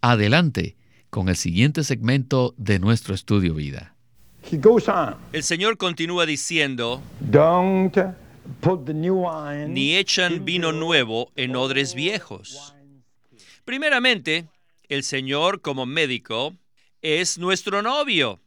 Adelante 0.00 0.78
con 1.10 1.28
el 1.28 1.36
siguiente 1.36 1.84
segmento 1.84 2.54
de 2.56 2.78
nuestro 2.78 3.14
estudio 3.14 3.52
vida. 3.52 3.94
El 5.32 5.42
Señor 5.42 5.76
continúa 5.76 6.24
diciendo, 6.24 7.02
ni 9.68 9.96
echan 9.96 10.44
vino 10.46 10.72
nuevo 10.72 11.32
en 11.36 11.54
odres 11.54 11.94
viejos. 11.94 12.74
Primeramente, 13.66 14.46
el 14.88 15.02
Señor 15.02 15.60
como 15.60 15.84
médico 15.84 16.54
es 17.02 17.36
nuestro 17.36 17.82
novio. 17.82 18.40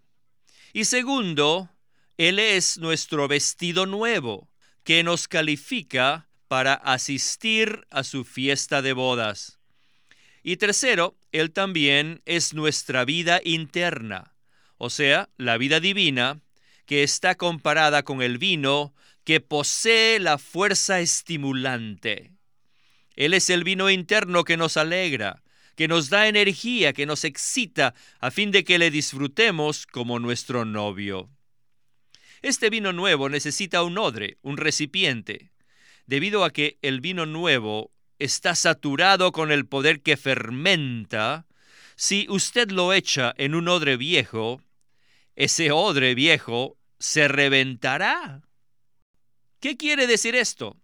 Y 0.73 0.85
segundo, 0.85 1.69
Él 2.17 2.37
es 2.37 2.77
nuestro 2.77 3.27
vestido 3.27 3.85
nuevo, 3.85 4.47
que 4.83 5.03
nos 5.03 5.27
califica 5.27 6.27
para 6.47 6.73
asistir 6.73 7.87
a 7.89 8.03
su 8.03 8.23
fiesta 8.23 8.81
de 8.81 8.93
bodas. 8.93 9.57
Y 10.43 10.57
tercero, 10.57 11.15
Él 11.31 11.51
también 11.51 12.21
es 12.25 12.53
nuestra 12.53 13.05
vida 13.05 13.41
interna, 13.43 14.35
o 14.77 14.89
sea, 14.89 15.29
la 15.37 15.57
vida 15.57 15.79
divina, 15.79 16.41
que 16.85 17.01
está 17.01 17.35
comparada 17.35 18.03
con 18.03 18.21
el 18.21 18.37
vino 18.37 18.93
que 19.23 19.39
posee 19.39 20.19
la 20.19 20.37
fuerza 20.37 20.99
estimulante. 20.99 22.31
Él 23.15 23.33
es 23.33 23.49
el 23.49 23.63
vino 23.63 23.89
interno 23.89 24.43
que 24.43 24.57
nos 24.57 24.77
alegra, 24.77 25.41
que 25.75 25.87
nos 25.87 26.09
da 26.09 26.27
energía, 26.27 26.93
que 26.93 27.05
nos 27.05 27.23
excita, 27.23 27.95
a 28.19 28.29
fin 28.31 28.51
de 28.51 28.63
que 28.63 28.77
le 28.77 28.91
disfrutemos 28.91 29.87
como 29.87 30.19
nuestro 30.19 30.65
novio. 30.65 31.29
Este 32.43 32.69
vino 32.69 32.91
nuevo 32.91 33.29
necesita 33.29 33.83
un 33.83 33.97
odre, 33.97 34.37
un 34.41 34.57
recipiente, 34.57 35.53
debido 36.07 36.43
a 36.43 36.51
que 36.51 36.77
el 36.81 36.99
vino 36.99 37.25
nuevo 37.25 37.93
está 38.19 38.53
saturado 38.53 39.31
con 39.31 39.49
el 39.49 39.65
poder 39.65 40.01
que 40.01 40.17
fermenta. 40.17 41.47
Si 41.95 42.27
usted 42.27 42.69
lo 42.69 42.91
echa 42.91 43.33
en 43.37 43.55
un 43.55 43.69
odre 43.69 43.95
viejo, 43.95 44.61
ese 45.37 45.71
odre 45.71 46.15
viejo 46.15 46.77
se 46.99 47.29
reventará. 47.29 48.41
¿Qué 49.61 49.77
quiere 49.77 50.05
decir 50.05 50.35
esto? 50.35 50.75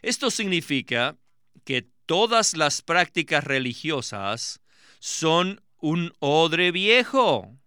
Esto 0.00 0.30
significa 0.30 1.16
que 1.64 1.88
todas 2.06 2.56
las 2.56 2.82
prácticas 2.82 3.42
religiosas 3.42 4.60
son 5.00 5.60
un 5.78 6.12
odre 6.20 6.70
viejo. 6.70 7.58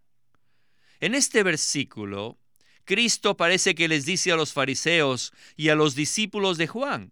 En 1.02 1.14
este 1.14 1.44
versículo, 1.44 2.40
Cristo 2.86 3.36
parece 3.36 3.76
que 3.76 3.88
les 3.88 4.06
dice 4.06 4.32
a 4.32 4.36
los 4.36 4.54
fariseos 4.54 5.34
y 5.58 5.70
a 5.70 5.76
los 5.76 5.96
discípulos 5.96 6.58
de 6.58 6.68
Juan, 6.68 7.12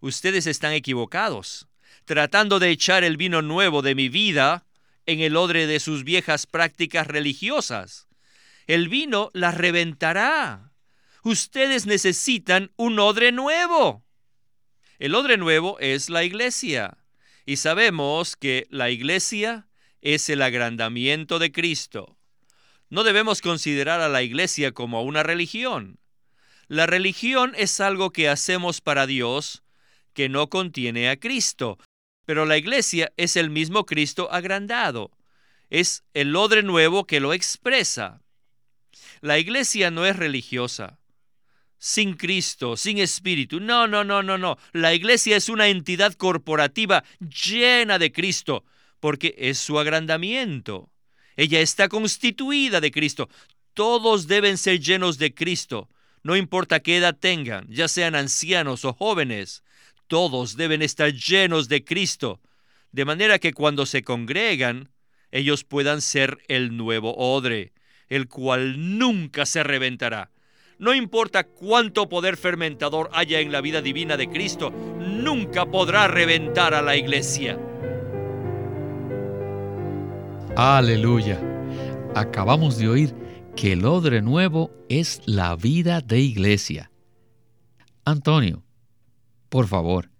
ustedes 0.00 0.46
están 0.46 0.72
equivocados, 0.72 1.68
tratando 2.04 2.58
de 2.58 2.70
echar 2.70 3.04
el 3.04 3.16
vino 3.16 3.42
nuevo 3.42 3.82
de 3.82 3.94
mi 3.94 4.08
vida 4.08 4.64
en 5.06 5.20
el 5.20 5.36
odre 5.36 5.66
de 5.66 5.80
sus 5.80 6.04
viejas 6.04 6.46
prácticas 6.46 7.06
religiosas. 7.06 8.06
El 8.66 8.88
vino 8.88 9.30
las 9.34 9.56
reventará. 9.56 10.72
Ustedes 11.24 11.86
necesitan 11.86 12.70
un 12.76 12.98
odre 13.00 13.32
nuevo. 13.32 14.04
El 14.98 15.14
odre 15.14 15.36
nuevo 15.36 15.78
es 15.80 16.08
la 16.08 16.22
iglesia. 16.22 16.96
Y 17.44 17.56
sabemos 17.56 18.36
que 18.36 18.66
la 18.70 18.90
iglesia 18.90 19.66
es 20.00 20.28
el 20.28 20.42
agrandamiento 20.42 21.38
de 21.40 21.50
Cristo. 21.50 22.19
No 22.90 23.04
debemos 23.04 23.40
considerar 23.40 24.00
a 24.00 24.08
la 24.08 24.22
iglesia 24.22 24.72
como 24.72 25.02
una 25.02 25.22
religión. 25.22 25.98
La 26.68 26.86
religión 26.86 27.54
es 27.56 27.80
algo 27.80 28.10
que 28.10 28.28
hacemos 28.28 28.80
para 28.80 29.06
Dios 29.06 29.62
que 30.12 30.28
no 30.28 30.48
contiene 30.48 31.08
a 31.08 31.18
Cristo, 31.18 31.78
pero 32.26 32.44
la 32.44 32.56
iglesia 32.56 33.12
es 33.16 33.36
el 33.36 33.48
mismo 33.50 33.86
Cristo 33.86 34.28
agrandado. 34.30 35.10
Es 35.70 36.04
el 36.14 36.34
odre 36.36 36.62
nuevo 36.62 37.06
que 37.06 37.20
lo 37.20 37.32
expresa. 37.32 38.22
La 39.20 39.38
iglesia 39.38 39.90
no 39.90 40.04
es 40.04 40.16
religiosa 40.16 41.00
sin 41.80 42.14
Cristo, 42.14 42.76
sin 42.76 42.98
Espíritu. 42.98 43.58
No, 43.58 43.88
no, 43.88 44.04
no, 44.04 44.22
no, 44.22 44.38
no. 44.38 44.58
La 44.72 44.94
iglesia 44.94 45.36
es 45.36 45.48
una 45.48 45.68
entidad 45.68 46.12
corporativa 46.12 47.02
llena 47.18 47.98
de 47.98 48.12
Cristo, 48.12 48.64
porque 49.00 49.34
es 49.38 49.58
su 49.58 49.78
agrandamiento. 49.80 50.90
Ella 51.36 51.60
está 51.60 51.88
constituida 51.88 52.80
de 52.80 52.90
Cristo. 52.90 53.28
Todos 53.74 54.26
deben 54.26 54.58
ser 54.58 54.80
llenos 54.80 55.18
de 55.18 55.34
Cristo, 55.34 55.88
no 56.22 56.36
importa 56.36 56.80
qué 56.80 56.98
edad 56.98 57.16
tengan, 57.18 57.66
ya 57.68 57.88
sean 57.88 58.14
ancianos 58.14 58.84
o 58.84 58.92
jóvenes. 58.92 59.62
Todos 60.06 60.56
deben 60.56 60.82
estar 60.82 61.12
llenos 61.12 61.68
de 61.68 61.84
Cristo, 61.84 62.40
de 62.92 63.04
manera 63.04 63.38
que 63.38 63.52
cuando 63.52 63.86
se 63.86 64.02
congregan, 64.02 64.90
ellos 65.30 65.64
puedan 65.64 66.02
ser 66.02 66.38
el 66.48 66.76
nuevo 66.76 67.14
odre, 67.16 67.72
el 68.08 68.28
cual 68.28 68.98
nunca 68.98 69.46
se 69.46 69.62
reventará 69.62 70.30
no 70.80 70.94
importa 70.94 71.44
cuánto 71.44 72.08
poder 72.08 72.38
fermentador 72.38 73.10
haya 73.12 73.40
en 73.40 73.52
la 73.52 73.60
vida 73.60 73.82
divina 73.82 74.16
de 74.16 74.30
Cristo, 74.30 74.70
nunca 74.70 75.66
podrá 75.66 76.08
reventar 76.08 76.72
a 76.72 76.80
la 76.80 76.96
iglesia. 76.96 77.58
Aleluya. 80.56 81.40
Acabamos 82.14 82.76
de 82.76 82.88
oír 82.88 83.14
que 83.56 83.72
el 83.72 83.84
odre 83.84 84.20
nuevo 84.20 84.70
es 84.88 85.22
la 85.24 85.54
vida 85.54 86.00
de 86.00 86.18
iglesia. 86.18 86.90
Antonio, 88.04 88.64
por 89.48 89.68
favor, 89.68 90.10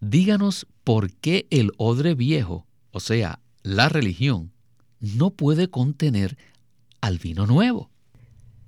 díganos 0.00 0.66
por 0.84 1.12
qué 1.12 1.46
el 1.50 1.72
odre 1.76 2.14
viejo, 2.14 2.66
o 2.92 3.00
sea, 3.00 3.40
la 3.62 3.88
religión, 3.88 4.52
no 5.00 5.30
puede 5.30 5.68
contener 5.68 6.38
al 7.00 7.18
vino 7.18 7.46
nuevo. 7.46 7.90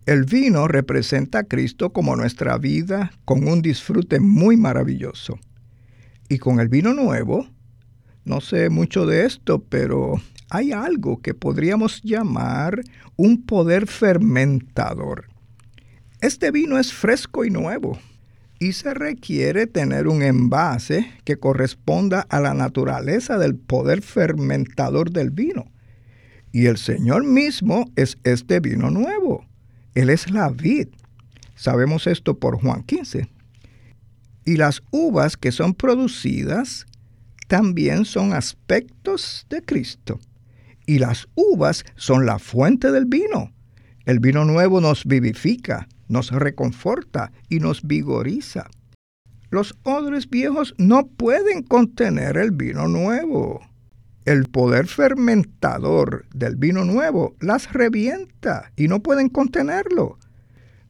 El 0.07 0.25
vino 0.25 0.67
representa 0.67 1.41
a 1.41 1.45
Cristo 1.45 1.93
como 1.93 2.17
nuestra 2.17 2.59
vida 2.59 3.13
con 3.25 3.47
un 3.47 3.63
disfrute 3.63 4.19
muy 4.19 4.57
maravilloso. 4.57 5.39
Y 6.29 6.39
con 6.39 6.59
el 6.59 6.69
vino 6.69 6.93
nuevo, 6.95 7.47
no 8.25 8.41
sé 8.41 8.71
mucho 8.71 9.07
de 9.07 9.27
esto, 9.27 9.63
pero 9.69 10.21
hay 10.51 10.73
algo 10.73 11.21
que 11.21 11.35
podríamos 11.35 12.03
llamar 12.03 12.83
un 13.17 13.43
poder 13.45 13.87
fermentador. 13.87 15.27
Este 16.21 16.51
vino 16.51 16.79
es 16.79 16.93
fresco 16.93 17.45
y 17.45 17.51
nuevo 17.51 17.99
y 18.63 18.75
se 18.75 18.95
requiere 18.95 19.67
tener 19.67 20.07
un 20.07 20.23
envase 20.23 21.11
que 21.25 21.37
corresponda 21.37 22.21
a 22.29 22.39
la 22.39 22.55
naturaleza 22.55 23.37
del 23.39 23.57
poder 23.57 24.03
fermentador 24.03 25.11
del 25.11 25.31
vino. 25.31 25.67
Y 26.53 26.67
el 26.67 26.77
Señor 26.77 27.25
mismo 27.25 27.91
es 27.97 28.19
este 28.23 28.61
vino 28.61 28.89
nuevo. 28.91 29.45
Él 29.97 30.11
es 30.11 30.31
la 30.31 30.49
vid. 30.49 30.89
Sabemos 31.57 32.07
esto 32.07 32.39
por 32.39 32.61
Juan 32.61 32.85
15. 32.85 33.29
Y 34.45 34.57
las 34.57 34.81
uvas 34.93 35.37
que 35.37 35.51
son 35.51 35.75
producidas 35.75 36.87
también 37.53 38.07
son 38.07 38.33
aspectos 38.33 39.45
de 39.51 39.61
Cristo. 39.61 40.19
Y 40.87 40.99
las 40.99 41.29
uvas 41.35 41.85
son 41.97 42.25
la 42.25 42.39
fuente 42.39 42.91
del 42.91 43.05
vino. 43.05 43.53
El 44.07 44.21
vino 44.21 44.47
nuevo 44.47 44.81
nos 44.81 45.05
vivifica, 45.05 45.87
nos 46.09 46.31
reconforta 46.31 47.31
y 47.51 47.61
nos 47.61 47.83
vigoriza. 47.87 48.71
Los 49.51 49.77
odres 49.83 50.31
viejos 50.31 50.75
no 50.79 51.09
pueden 51.09 51.63
contener 51.63 52.39
el 52.39 52.53
vino 52.53 52.89
nuevo 52.89 53.61
el 54.25 54.45
poder 54.45 54.87
fermentador 54.87 56.25
del 56.35 56.57
vino 56.57 56.87
nuevo 56.87 57.35
las 57.41 57.71
revienta 57.73 58.73
y 58.77 58.89
no 58.89 59.03
pueden 59.03 59.29
contenerlo. 59.29 60.19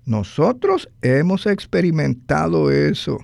Nosotros 0.04 0.88
hemos 1.00 1.46
experimentado 1.46 2.70
eso. 2.70 3.18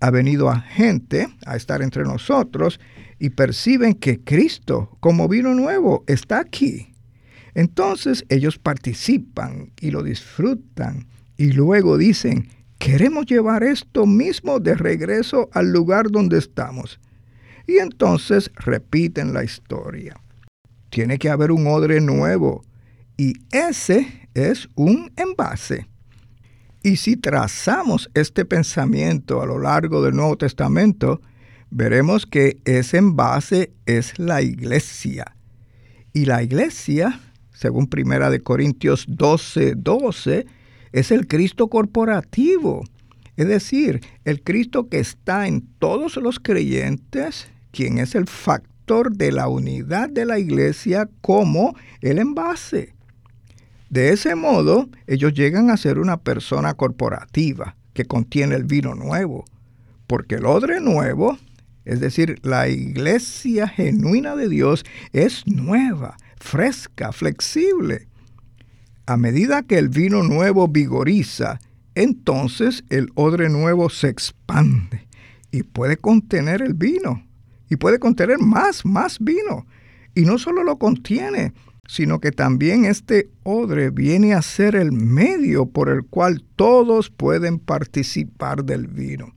Ha 0.00 0.10
venido 0.10 0.50
a 0.50 0.60
gente 0.60 1.28
a 1.46 1.56
estar 1.56 1.82
entre 1.82 2.04
nosotros 2.04 2.80
y 3.18 3.30
perciben 3.30 3.94
que 3.94 4.20
Cristo, 4.22 4.96
como 5.00 5.28
vino 5.28 5.54
nuevo, 5.54 6.04
está 6.06 6.38
aquí. 6.38 6.92
Entonces 7.54 8.24
ellos 8.28 8.58
participan 8.58 9.72
y 9.80 9.90
lo 9.90 10.02
disfrutan 10.02 11.06
y 11.38 11.52
luego 11.52 11.96
dicen, 11.96 12.48
queremos 12.78 13.26
llevar 13.26 13.62
esto 13.64 14.06
mismo 14.06 14.60
de 14.60 14.74
regreso 14.74 15.48
al 15.52 15.72
lugar 15.72 16.10
donde 16.10 16.38
estamos 16.38 17.00
y 17.66 17.78
entonces 17.78 18.50
repiten 18.54 19.32
la 19.32 19.44
historia. 19.44 20.20
Tiene 20.90 21.18
que 21.18 21.30
haber 21.30 21.50
un 21.50 21.66
odre 21.66 22.00
nuevo 22.00 22.62
y 23.16 23.34
ese 23.50 24.28
es 24.34 24.68
un 24.74 25.10
envase. 25.16 25.86
Y 26.86 26.98
si 26.98 27.16
trazamos 27.16 28.08
este 28.14 28.44
pensamiento 28.44 29.42
a 29.42 29.46
lo 29.46 29.58
largo 29.58 30.04
del 30.04 30.14
Nuevo 30.14 30.36
Testamento, 30.36 31.20
veremos 31.68 32.26
que 32.26 32.58
ese 32.64 32.98
envase 32.98 33.72
es 33.86 34.20
la 34.20 34.40
iglesia. 34.40 35.34
Y 36.12 36.26
la 36.26 36.44
iglesia, 36.44 37.18
según 37.52 37.88
Primera 37.88 38.30
de 38.30 38.40
Corintios 38.40 39.04
12, 39.08 39.74
12, 39.74 40.46
es 40.92 41.10
el 41.10 41.26
Cristo 41.26 41.66
corporativo. 41.66 42.84
Es 43.36 43.48
decir, 43.48 44.00
el 44.24 44.44
Cristo 44.44 44.88
que 44.88 45.00
está 45.00 45.48
en 45.48 45.66
todos 45.80 46.14
los 46.14 46.38
creyentes 46.38 47.48
quien 47.72 47.98
es 47.98 48.14
el 48.14 48.28
factor 48.28 49.10
de 49.10 49.32
la 49.32 49.48
unidad 49.48 50.08
de 50.08 50.24
la 50.24 50.38
iglesia 50.38 51.10
como 51.20 51.74
el 52.00 52.20
envase. 52.20 52.95
De 53.96 54.10
ese 54.10 54.34
modo, 54.34 54.90
ellos 55.06 55.32
llegan 55.32 55.70
a 55.70 55.78
ser 55.78 55.98
una 55.98 56.18
persona 56.18 56.74
corporativa 56.74 57.76
que 57.94 58.04
contiene 58.04 58.54
el 58.54 58.64
vino 58.64 58.94
nuevo, 58.94 59.46
porque 60.06 60.34
el 60.34 60.44
odre 60.44 60.82
nuevo, 60.82 61.38
es 61.86 62.00
decir, 62.00 62.38
la 62.42 62.68
iglesia 62.68 63.66
genuina 63.66 64.36
de 64.36 64.50
Dios, 64.50 64.84
es 65.14 65.46
nueva, 65.46 66.18
fresca, 66.38 67.10
flexible. 67.10 68.06
A 69.06 69.16
medida 69.16 69.62
que 69.62 69.78
el 69.78 69.88
vino 69.88 70.22
nuevo 70.22 70.68
vigoriza, 70.68 71.58
entonces 71.94 72.84
el 72.90 73.08
odre 73.14 73.48
nuevo 73.48 73.88
se 73.88 74.08
expande 74.08 75.08
y 75.50 75.62
puede 75.62 75.96
contener 75.96 76.60
el 76.60 76.74
vino, 76.74 77.26
y 77.70 77.76
puede 77.76 77.98
contener 77.98 78.40
más, 78.40 78.84
más 78.84 79.18
vino. 79.18 79.66
Y 80.14 80.26
no 80.26 80.36
solo 80.36 80.64
lo 80.64 80.76
contiene, 80.76 81.54
sino 81.88 82.20
que 82.20 82.32
también 82.32 82.84
este 82.84 83.30
odre 83.42 83.90
viene 83.90 84.34
a 84.34 84.42
ser 84.42 84.74
el 84.74 84.92
medio 84.92 85.66
por 85.66 85.88
el 85.88 86.04
cual 86.04 86.44
todos 86.56 87.10
pueden 87.10 87.58
participar 87.58 88.64
del 88.64 88.88
vino. 88.88 89.34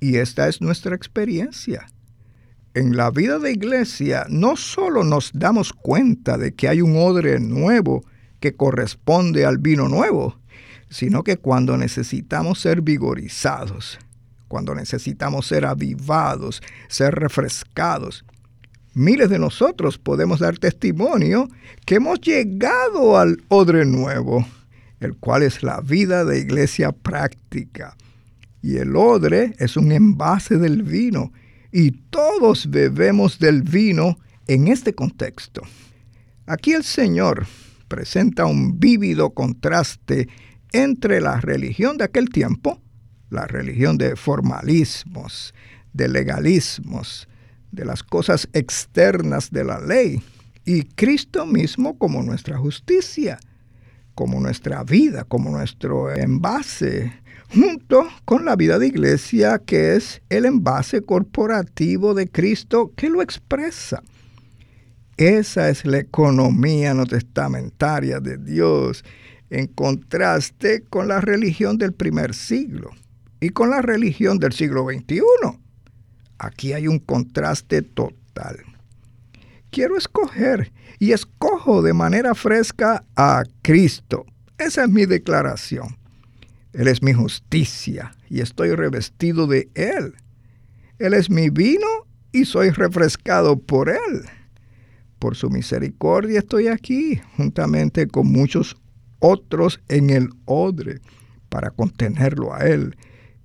Y 0.00 0.16
esta 0.16 0.48
es 0.48 0.60
nuestra 0.60 0.94
experiencia. 0.94 1.86
En 2.74 2.96
la 2.96 3.10
vida 3.10 3.38
de 3.38 3.52
iglesia 3.52 4.26
no 4.28 4.56
solo 4.56 5.02
nos 5.02 5.32
damos 5.34 5.72
cuenta 5.72 6.38
de 6.38 6.54
que 6.54 6.68
hay 6.68 6.80
un 6.80 6.96
odre 6.96 7.40
nuevo 7.40 8.04
que 8.40 8.54
corresponde 8.54 9.44
al 9.44 9.58
vino 9.58 9.88
nuevo, 9.88 10.38
sino 10.88 11.24
que 11.24 11.38
cuando 11.38 11.76
necesitamos 11.76 12.60
ser 12.60 12.82
vigorizados, 12.82 13.98
cuando 14.46 14.74
necesitamos 14.74 15.46
ser 15.46 15.66
avivados, 15.66 16.62
ser 16.88 17.14
refrescados, 17.14 18.24
miles 18.98 19.30
de 19.30 19.38
nosotros 19.38 19.96
podemos 19.98 20.40
dar 20.40 20.58
testimonio 20.58 21.48
que 21.86 21.94
hemos 21.94 22.20
llegado 22.20 23.16
al 23.16 23.42
odre 23.48 23.86
nuevo, 23.86 24.46
el 25.00 25.16
cual 25.16 25.42
es 25.42 25.62
la 25.62 25.80
vida 25.80 26.24
de 26.24 26.40
iglesia 26.40 26.92
práctica. 26.92 27.96
Y 28.60 28.76
el 28.76 28.96
odre 28.96 29.54
es 29.58 29.76
un 29.76 29.92
envase 29.92 30.58
del 30.58 30.82
vino, 30.82 31.32
y 31.70 31.92
todos 31.92 32.70
bebemos 32.70 33.38
del 33.38 33.62
vino 33.62 34.18
en 34.46 34.68
este 34.68 34.94
contexto. 34.94 35.62
Aquí 36.46 36.72
el 36.72 36.82
Señor 36.82 37.46
presenta 37.88 38.46
un 38.46 38.80
vívido 38.80 39.30
contraste 39.30 40.28
entre 40.72 41.20
la 41.20 41.40
religión 41.40 41.98
de 41.98 42.04
aquel 42.04 42.30
tiempo, 42.30 42.80
la 43.30 43.46
religión 43.46 43.98
de 43.98 44.16
formalismos, 44.16 45.54
de 45.92 46.08
legalismos, 46.08 47.28
de 47.72 47.84
las 47.84 48.02
cosas 48.02 48.48
externas 48.52 49.50
de 49.50 49.64
la 49.64 49.80
ley, 49.80 50.22
y 50.64 50.82
Cristo 50.82 51.46
mismo 51.46 51.98
como 51.98 52.22
nuestra 52.22 52.58
justicia, 52.58 53.38
como 54.14 54.40
nuestra 54.40 54.84
vida, 54.84 55.24
como 55.24 55.50
nuestro 55.50 56.14
envase, 56.14 57.12
junto 57.54 58.06
con 58.24 58.44
la 58.44 58.56
vida 58.56 58.78
de 58.78 58.88
iglesia 58.88 59.58
que 59.64 59.96
es 59.96 60.20
el 60.28 60.44
envase 60.44 61.02
corporativo 61.02 62.14
de 62.14 62.28
Cristo 62.28 62.92
que 62.96 63.08
lo 63.08 63.22
expresa. 63.22 64.02
Esa 65.16 65.68
es 65.68 65.84
la 65.84 65.98
economía 65.98 66.94
no 66.94 67.06
testamentaria 67.06 68.20
de 68.20 68.38
Dios 68.38 69.04
en 69.50 69.66
contraste 69.66 70.82
con 70.82 71.08
la 71.08 71.20
religión 71.20 71.78
del 71.78 71.92
primer 71.92 72.34
siglo 72.34 72.90
y 73.40 73.48
con 73.50 73.70
la 73.70 73.82
religión 73.82 74.38
del 74.38 74.52
siglo 74.52 74.84
XXI. 74.84 75.22
Aquí 76.38 76.72
hay 76.72 76.86
un 76.86 76.98
contraste 76.98 77.82
total. 77.82 78.58
Quiero 79.70 79.96
escoger 79.96 80.72
y 80.98 81.12
escojo 81.12 81.82
de 81.82 81.92
manera 81.92 82.34
fresca 82.34 83.04
a 83.16 83.44
Cristo. 83.62 84.24
Esa 84.56 84.84
es 84.84 84.90
mi 84.90 85.04
declaración. 85.04 85.96
Él 86.72 86.88
es 86.88 87.02
mi 87.02 87.12
justicia 87.12 88.14
y 88.28 88.40
estoy 88.40 88.74
revestido 88.74 89.46
de 89.46 89.68
Él. 89.74 90.14
Él 90.98 91.14
es 91.14 91.28
mi 91.28 91.50
vino 91.50 91.86
y 92.32 92.44
soy 92.44 92.70
refrescado 92.70 93.58
por 93.58 93.88
Él. 93.88 94.22
Por 95.18 95.34
su 95.34 95.50
misericordia 95.50 96.38
estoy 96.38 96.68
aquí, 96.68 97.20
juntamente 97.36 98.06
con 98.06 98.30
muchos 98.30 98.76
otros 99.18 99.80
en 99.88 100.10
el 100.10 100.30
odre 100.44 101.00
para 101.48 101.70
contenerlo 101.70 102.54
a 102.54 102.60
Él 102.60 102.96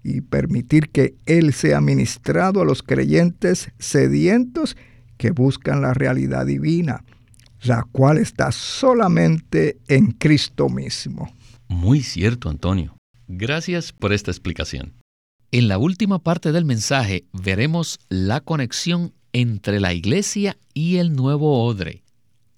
y 0.04 0.22
permitir 0.22 0.89
que 0.89 1.16
Él 1.26 1.54
sea 1.54 1.82
ministrado 1.82 2.62
a 2.62 2.66
los 2.66 2.84
creyentes 2.84 3.72
sedientos 3.80 4.76
que 5.18 5.32
buscan 5.32 5.82
la 5.82 5.94
realidad 5.94 6.46
divina, 6.46 7.04
la 7.63 7.84
cual 7.92 8.18
está 8.18 8.52
solamente 8.52 9.78
en 9.88 10.12
Cristo 10.12 10.70
mismo. 10.70 11.34
Muy 11.70 12.02
cierto, 12.02 12.50
Antonio. 12.50 12.98
Gracias 13.28 13.94
por 13.94 14.12
esta 14.12 14.32
explicación. 14.32 14.94
En 15.52 15.68
la 15.68 15.78
última 15.78 16.20
parte 16.20 16.52
del 16.52 16.66
mensaje 16.66 17.26
veremos 17.32 18.00
la 18.10 18.42
conexión 18.42 19.13
entre 19.34 19.80
la 19.80 19.94
iglesia 19.94 20.58
y 20.74 20.98
el 20.98 21.13
nuevo 21.13 21.63
odre. 21.63 22.04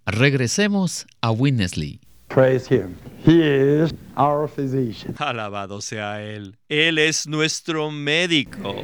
Regresemos 0.05 1.05
a 1.21 1.31
Winnesley. 1.31 1.99
Praise 2.35 2.67
him. 2.67 2.97
He 3.25 3.41
is 3.41 3.93
our 4.17 4.49
physician. 4.49 5.15
Alabado 5.19 5.79
sea 5.79 6.21
Él. 6.21 6.57
Él 6.67 6.97
es 6.97 7.27
nuestro 7.27 7.91
médico. 7.91 8.75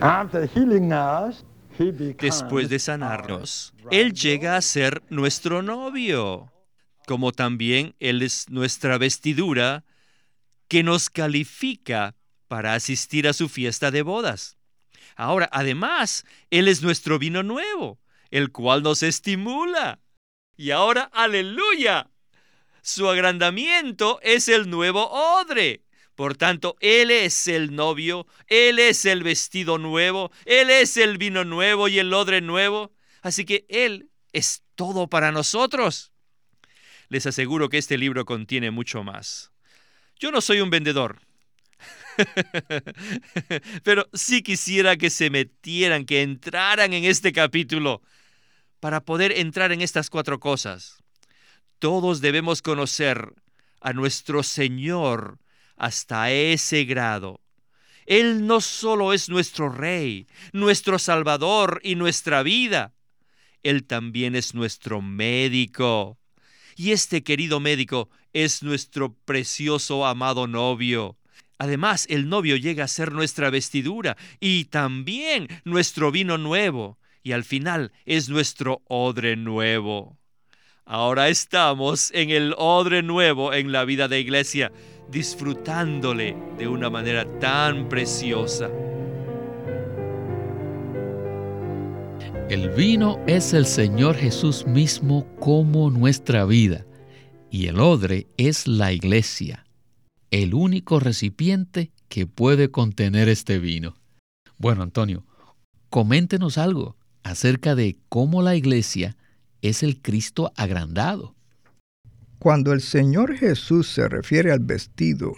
After 0.00 0.48
healing 0.48 0.90
us, 0.90 1.44
he 1.78 1.90
becomes 1.90 2.16
Después 2.18 2.70
de 2.70 2.78
sanarnos, 2.78 3.74
Él 3.90 4.14
llega 4.14 4.56
a 4.56 4.62
ser 4.62 5.02
nuestro 5.10 5.60
novio, 5.60 6.50
como 7.06 7.32
también 7.32 7.94
Él 8.00 8.22
es 8.22 8.48
nuestra 8.48 8.96
vestidura 8.96 9.84
que 10.66 10.82
nos 10.82 11.10
califica 11.10 12.14
para 12.48 12.72
asistir 12.72 13.28
a 13.28 13.34
su 13.34 13.50
fiesta 13.50 13.90
de 13.90 14.00
bodas. 14.00 14.56
Ahora, 15.14 15.46
además, 15.52 16.24
Él 16.50 16.68
es 16.68 16.82
nuestro 16.82 17.18
vino 17.18 17.42
nuevo, 17.42 17.98
el 18.30 18.50
cual 18.50 18.82
nos 18.82 19.02
estimula. 19.02 20.00
Y 20.56 20.70
ahora, 20.70 21.10
aleluya, 21.12 22.08
su 22.82 23.08
agrandamiento 23.08 24.18
es 24.22 24.48
el 24.48 24.68
nuevo 24.68 25.08
odre. 25.10 25.84
Por 26.14 26.36
tanto, 26.36 26.76
Él 26.80 27.10
es 27.10 27.48
el 27.48 27.74
novio, 27.74 28.26
Él 28.48 28.78
es 28.78 29.04
el 29.06 29.22
vestido 29.22 29.78
nuevo, 29.78 30.30
Él 30.44 30.68
es 30.68 30.96
el 30.96 31.16
vino 31.16 31.44
nuevo 31.44 31.88
y 31.88 31.98
el 31.98 32.12
odre 32.12 32.40
nuevo. 32.40 32.92
Así 33.22 33.44
que 33.44 33.64
Él 33.68 34.10
es 34.32 34.62
todo 34.74 35.08
para 35.08 35.32
nosotros. 35.32 36.12
Les 37.08 37.24
aseguro 37.26 37.68
que 37.68 37.78
este 37.78 37.96
libro 37.96 38.24
contiene 38.24 38.70
mucho 38.70 39.04
más. 39.04 39.52
Yo 40.18 40.30
no 40.30 40.40
soy 40.40 40.60
un 40.60 40.70
vendedor, 40.70 41.20
pero 43.84 44.08
sí 44.12 44.42
quisiera 44.42 44.96
que 44.96 45.10
se 45.10 45.30
metieran, 45.30 46.04
que 46.04 46.22
entraran 46.22 46.92
en 46.92 47.04
este 47.04 47.32
capítulo 47.32 48.02
para 48.80 49.04
poder 49.04 49.32
entrar 49.32 49.72
en 49.72 49.80
estas 49.80 50.10
cuatro 50.10 50.40
cosas. 50.40 51.01
Todos 51.82 52.20
debemos 52.20 52.62
conocer 52.62 53.34
a 53.80 53.92
nuestro 53.92 54.44
Señor 54.44 55.40
hasta 55.76 56.30
ese 56.30 56.84
grado. 56.84 57.40
Él 58.06 58.46
no 58.46 58.60
solo 58.60 59.12
es 59.12 59.28
nuestro 59.28 59.68
Rey, 59.68 60.28
nuestro 60.52 61.00
Salvador 61.00 61.80
y 61.82 61.96
nuestra 61.96 62.44
vida, 62.44 62.94
Él 63.64 63.82
también 63.82 64.36
es 64.36 64.54
nuestro 64.54 65.02
médico. 65.02 66.20
Y 66.76 66.92
este 66.92 67.24
querido 67.24 67.58
médico 67.58 68.10
es 68.32 68.62
nuestro 68.62 69.14
precioso 69.24 70.06
amado 70.06 70.46
novio. 70.46 71.16
Además, 71.58 72.06
el 72.08 72.28
novio 72.28 72.54
llega 72.54 72.84
a 72.84 72.88
ser 72.88 73.10
nuestra 73.10 73.50
vestidura 73.50 74.16
y 74.38 74.66
también 74.66 75.48
nuestro 75.64 76.12
vino 76.12 76.38
nuevo. 76.38 77.00
Y 77.24 77.32
al 77.32 77.42
final 77.42 77.90
es 78.04 78.28
nuestro 78.28 78.82
odre 78.86 79.34
nuevo. 79.34 80.21
Ahora 80.84 81.28
estamos 81.28 82.10
en 82.12 82.30
el 82.30 82.54
odre 82.58 83.02
nuevo 83.02 83.52
en 83.52 83.70
la 83.70 83.84
vida 83.84 84.08
de 84.08 84.18
iglesia, 84.20 84.72
disfrutándole 85.08 86.36
de 86.58 86.66
una 86.66 86.90
manera 86.90 87.24
tan 87.38 87.88
preciosa. 87.88 88.68
El 92.50 92.70
vino 92.70 93.18
es 93.26 93.54
el 93.54 93.64
Señor 93.64 94.16
Jesús 94.16 94.66
mismo 94.66 95.26
como 95.38 95.88
nuestra 95.90 96.44
vida 96.44 96.84
y 97.48 97.68
el 97.68 97.78
odre 97.78 98.26
es 98.36 98.66
la 98.66 98.92
iglesia, 98.92 99.64
el 100.30 100.52
único 100.52 100.98
recipiente 100.98 101.92
que 102.08 102.26
puede 102.26 102.70
contener 102.70 103.28
este 103.28 103.58
vino. 103.58 103.94
Bueno, 104.58 104.82
Antonio, 104.82 105.24
coméntenos 105.90 106.58
algo 106.58 106.96
acerca 107.22 107.74
de 107.74 107.96
cómo 108.08 108.42
la 108.42 108.56
iglesia 108.56 109.16
es 109.62 109.82
el 109.82 110.02
Cristo 110.02 110.52
agrandado. 110.56 111.34
Cuando 112.38 112.72
el 112.72 112.80
Señor 112.80 113.36
Jesús 113.36 113.88
se 113.88 114.08
refiere 114.08 114.50
al 114.50 114.58
vestido, 114.58 115.32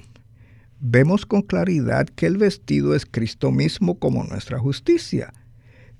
vemos 0.80 1.26
con 1.26 1.42
claridad 1.42 2.06
que 2.06 2.26
el 2.26 2.38
vestido 2.38 2.94
es 2.94 3.04
Cristo 3.04 3.52
mismo 3.52 3.98
como 3.98 4.24
nuestra 4.24 4.58
justicia, 4.58 5.32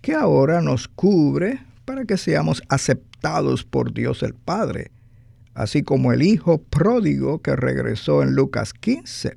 que 0.00 0.14
ahora 0.14 0.62
nos 0.62 0.88
cubre 0.88 1.60
para 1.84 2.06
que 2.06 2.16
seamos 2.16 2.62
aceptados 2.70 3.64
por 3.64 3.92
Dios 3.92 4.22
el 4.22 4.34
Padre, 4.34 4.90
así 5.52 5.82
como 5.82 6.12
el 6.12 6.22
Hijo 6.22 6.62
pródigo 6.62 7.42
que 7.42 7.54
regresó 7.54 8.22
en 8.22 8.34
Lucas 8.34 8.72
15. 8.72 9.34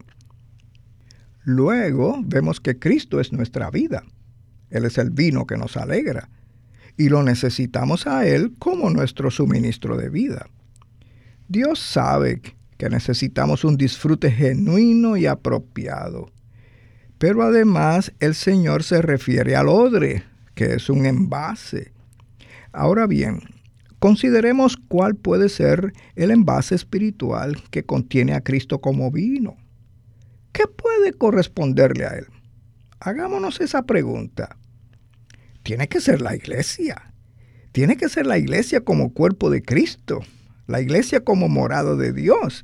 Luego 1.43 2.21
vemos 2.23 2.62
que 2.62 2.80
Cristo 2.80 3.19
es 3.19 3.34
nuestra 3.34 3.69
vida. 3.69 4.04
Él 4.69 4.86
es 4.86 4.97
el 4.97 5.12
vino 5.12 5.45
que 5.45 5.58
nos 5.58 5.76
alegra 5.76 6.30
y 6.97 7.10
lo 7.10 7.23
necesitamos 7.23 8.07
a 8.07 8.25
Él 8.25 8.55
como 8.57 8.89
nuestro 8.89 9.29
suministro 9.31 9.97
de 9.97 10.10
vida. 10.10 10.47
Dios 11.47 11.79
sabe 11.79 12.41
que 12.77 12.89
necesitamos 12.89 13.63
un 13.63 13.77
disfrute 13.77 14.31
genuino 14.31 15.15
y 15.15 15.25
apropiado. 15.25 16.31
Pero 17.17 17.41
además 17.43 18.12
el 18.19 18.36
Señor 18.36 18.83
se 18.83 19.01
refiere 19.01 19.55
al 19.55 19.69
odre, 19.69 20.23
que 20.55 20.75
es 20.75 20.89
un 20.89 21.05
envase. 21.05 21.93
Ahora 22.71 23.07
bien, 23.07 23.41
consideremos 23.99 24.77
cuál 24.77 25.15
puede 25.15 25.49
ser 25.49 25.93
el 26.15 26.31
envase 26.31 26.75
espiritual 26.75 27.57
que 27.71 27.86
contiene 27.86 28.33
a 28.33 28.41
Cristo 28.41 28.81
como 28.81 29.12
vino. 29.12 29.55
¿Qué 30.51 30.63
puede 30.67 31.13
corresponderle 31.13 32.05
a 32.05 32.10
Él? 32.10 32.25
Hagámonos 32.99 33.62
esa 33.62 33.83
pregunta. 33.83 34.57
Tiene 35.67 35.89
que 35.89 35.99
ser 35.99 36.21
la 36.21 36.34
iglesia. 36.34 37.12
Tiene 37.73 37.97
que 37.97 38.08
ser 38.08 38.25
la 38.25 38.38
iglesia 38.38 38.86
como 38.86 39.13
cuerpo 39.13 39.49
de 39.49 39.62
Cristo, 39.62 40.21
la 40.65 40.80
iglesia 40.80 41.25
como 41.25 41.49
morado 41.49 41.97
de 41.97 42.13
Dios, 42.13 42.63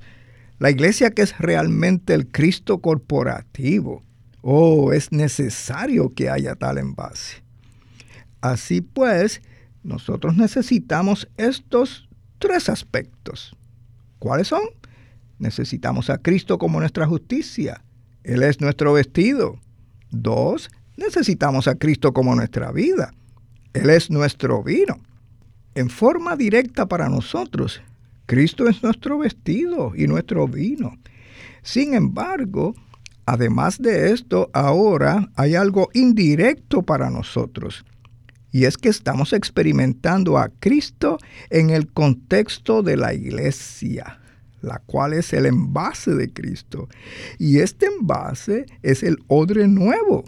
la 0.58 0.72
iglesia 0.72 1.12
que 1.12 1.24
es 1.24 1.38
realmente 1.38 2.14
el 2.14 2.32
Cristo 2.32 2.80
corporativo. 2.80 4.04
Oh, 4.42 4.94
es 4.94 5.12
necesario 5.12 6.14
que 6.14 6.30
haya 6.30 6.56
tal 6.56 6.78
envase. 6.78 7.44
Así 8.40 8.80
pues, 8.80 9.42
nosotros 9.84 10.38
necesitamos 10.38 11.28
estos 11.36 12.08
tres 12.40 12.70
aspectos. 12.70 13.54
¿Cuáles 14.18 14.48
son? 14.48 14.64
Necesitamos 15.40 16.10
a 16.10 16.20
Cristo 16.20 16.58
como 16.58 16.80
nuestra 16.80 17.06
justicia. 17.06 17.84
Él 18.24 18.44
es 18.44 18.62
nuestro 18.62 18.94
vestido. 18.94 19.60
Dos, 20.10 20.70
necesitamos 20.98 21.68
a 21.68 21.76
Cristo 21.76 22.14
como 22.14 22.36
nuestra 22.36 22.72
vida. 22.72 23.14
Él 23.74 23.90
es 23.90 24.10
nuestro 24.10 24.64
vino. 24.64 25.00
En 25.76 25.90
forma 25.90 26.36
directa 26.36 26.86
para 26.86 27.10
nosotros, 27.10 27.82
Cristo 28.26 28.68
es 28.68 28.84
nuestro 28.84 29.18
vestido 29.18 29.94
y 29.96 30.08
nuestro 30.08 30.48
vino. 30.48 30.98
Sin 31.64 31.94
embargo, 31.94 32.76
además 33.26 33.82
de 33.82 34.12
esto, 34.12 34.50
ahora 34.54 35.30
hay 35.36 35.56
algo 35.56 35.90
indirecto 35.94 36.84
para 36.84 37.10
nosotros. 37.10 37.86
Y 38.52 38.66
es 38.66 38.78
que 38.78 38.90
estamos 38.90 39.34
experimentando 39.34 40.38
a 40.38 40.50
Cristo 40.60 41.18
en 41.50 41.72
el 41.72 41.92
contexto 41.92 42.84
de 42.84 42.98
la 42.98 43.14
iglesia, 43.16 44.20
la 44.62 44.78
cual 44.86 45.14
es 45.14 45.34
el 45.34 45.48
envase 45.48 46.14
de 46.14 46.32
Cristo. 46.32 46.88
Y 47.40 47.58
este 47.60 47.88
envase 47.88 48.68
es 48.84 49.02
el 49.02 49.18
odre 49.28 49.68
nuevo. 49.68 50.24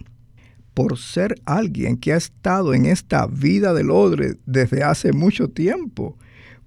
Por 0.76 0.98
ser 0.98 1.42
alguien 1.46 1.96
que 1.96 2.12
ha 2.12 2.18
estado 2.18 2.74
en 2.74 2.86
esta 2.86 3.28
vida 3.28 3.74
del 3.74 3.90
odre 3.90 4.36
desde 4.46 4.84
hace 4.84 5.14
mucho 5.14 5.50
tiempo, 5.50 6.18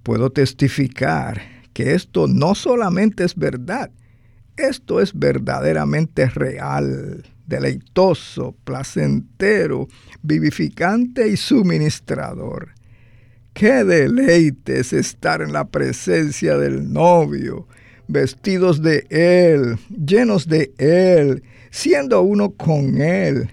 puedo 0.01 0.31
testificar 0.31 1.39
que 1.73 1.93
esto 1.93 2.27
no 2.27 2.55
solamente 2.55 3.23
es 3.23 3.35
verdad, 3.35 3.91
esto 4.57 4.99
es 4.99 5.17
verdaderamente 5.17 6.25
real, 6.25 7.23
deleitoso, 7.45 8.55
placentero, 8.63 9.87
vivificante 10.23 11.27
y 11.27 11.37
suministrador. 11.37 12.69
Qué 13.53 13.83
deleite 13.83 14.79
es 14.79 14.91
estar 14.91 15.43
en 15.43 15.53
la 15.53 15.67
presencia 15.67 16.57
del 16.57 16.91
novio, 16.91 17.67
vestidos 18.07 18.81
de 18.81 19.05
Él, 19.11 19.77
llenos 20.03 20.47
de 20.47 20.73
Él, 20.79 21.43
siendo 21.69 22.23
uno 22.23 22.49
con 22.49 22.99
Él 23.01 23.51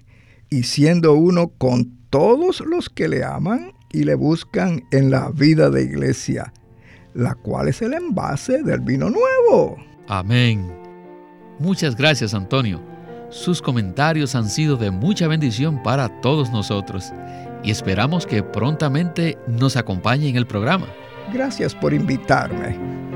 y 0.51 0.65
siendo 0.65 1.15
uno 1.15 1.49
con 1.59 1.97
todos 2.11 2.61
los 2.61 2.89
que 2.89 3.09
le 3.09 3.25
aman 3.25 3.73
y 3.93 4.05
le 4.05 4.15
buscan 4.15 4.85
en 4.91 5.11
la 5.11 5.31
vida 5.31 5.71
de 5.71 5.83
iglesia, 5.83 6.53
la 7.15 7.35
cual 7.35 7.69
es 7.69 7.83
el 7.83 7.95
envase 7.95 8.63
del 8.63 8.81
vino 8.81 9.11
nuevo. 9.11 9.77
Amén. 10.09 10.71
Muchas 11.59 11.97
gracias, 11.97 12.35
Antonio. 12.35 12.81
Sus 13.31 13.61
comentarios 13.61 14.35
han 14.35 14.49
sido 14.49 14.77
de 14.77 14.91
mucha 14.91 15.27
bendición 15.27 15.83
para 15.83 16.21
todos 16.21 16.51
nosotros 16.51 17.13
y 17.63 17.71
esperamos 17.71 18.27
que 18.27 18.43
prontamente 18.43 19.37
nos 19.49 19.77
acompañe 19.77 20.29
en 20.29 20.37
el 20.37 20.47
programa. 20.47 20.87
Gracias 21.33 21.75
por 21.75 21.93
invitarme. 21.93 23.16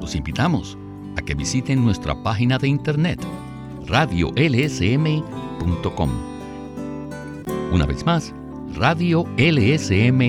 Los 0.00 0.14
invitamos 0.14 0.78
a 1.16 1.22
que 1.22 1.34
visiten 1.34 1.84
nuestra 1.84 2.14
página 2.22 2.58
de 2.58 2.68
internet 2.68 3.20
radiolsm.com. 3.86 5.22
Una 7.72 7.86
vez 7.86 8.06
más, 8.06 8.32
radiolsm.com 8.74 10.22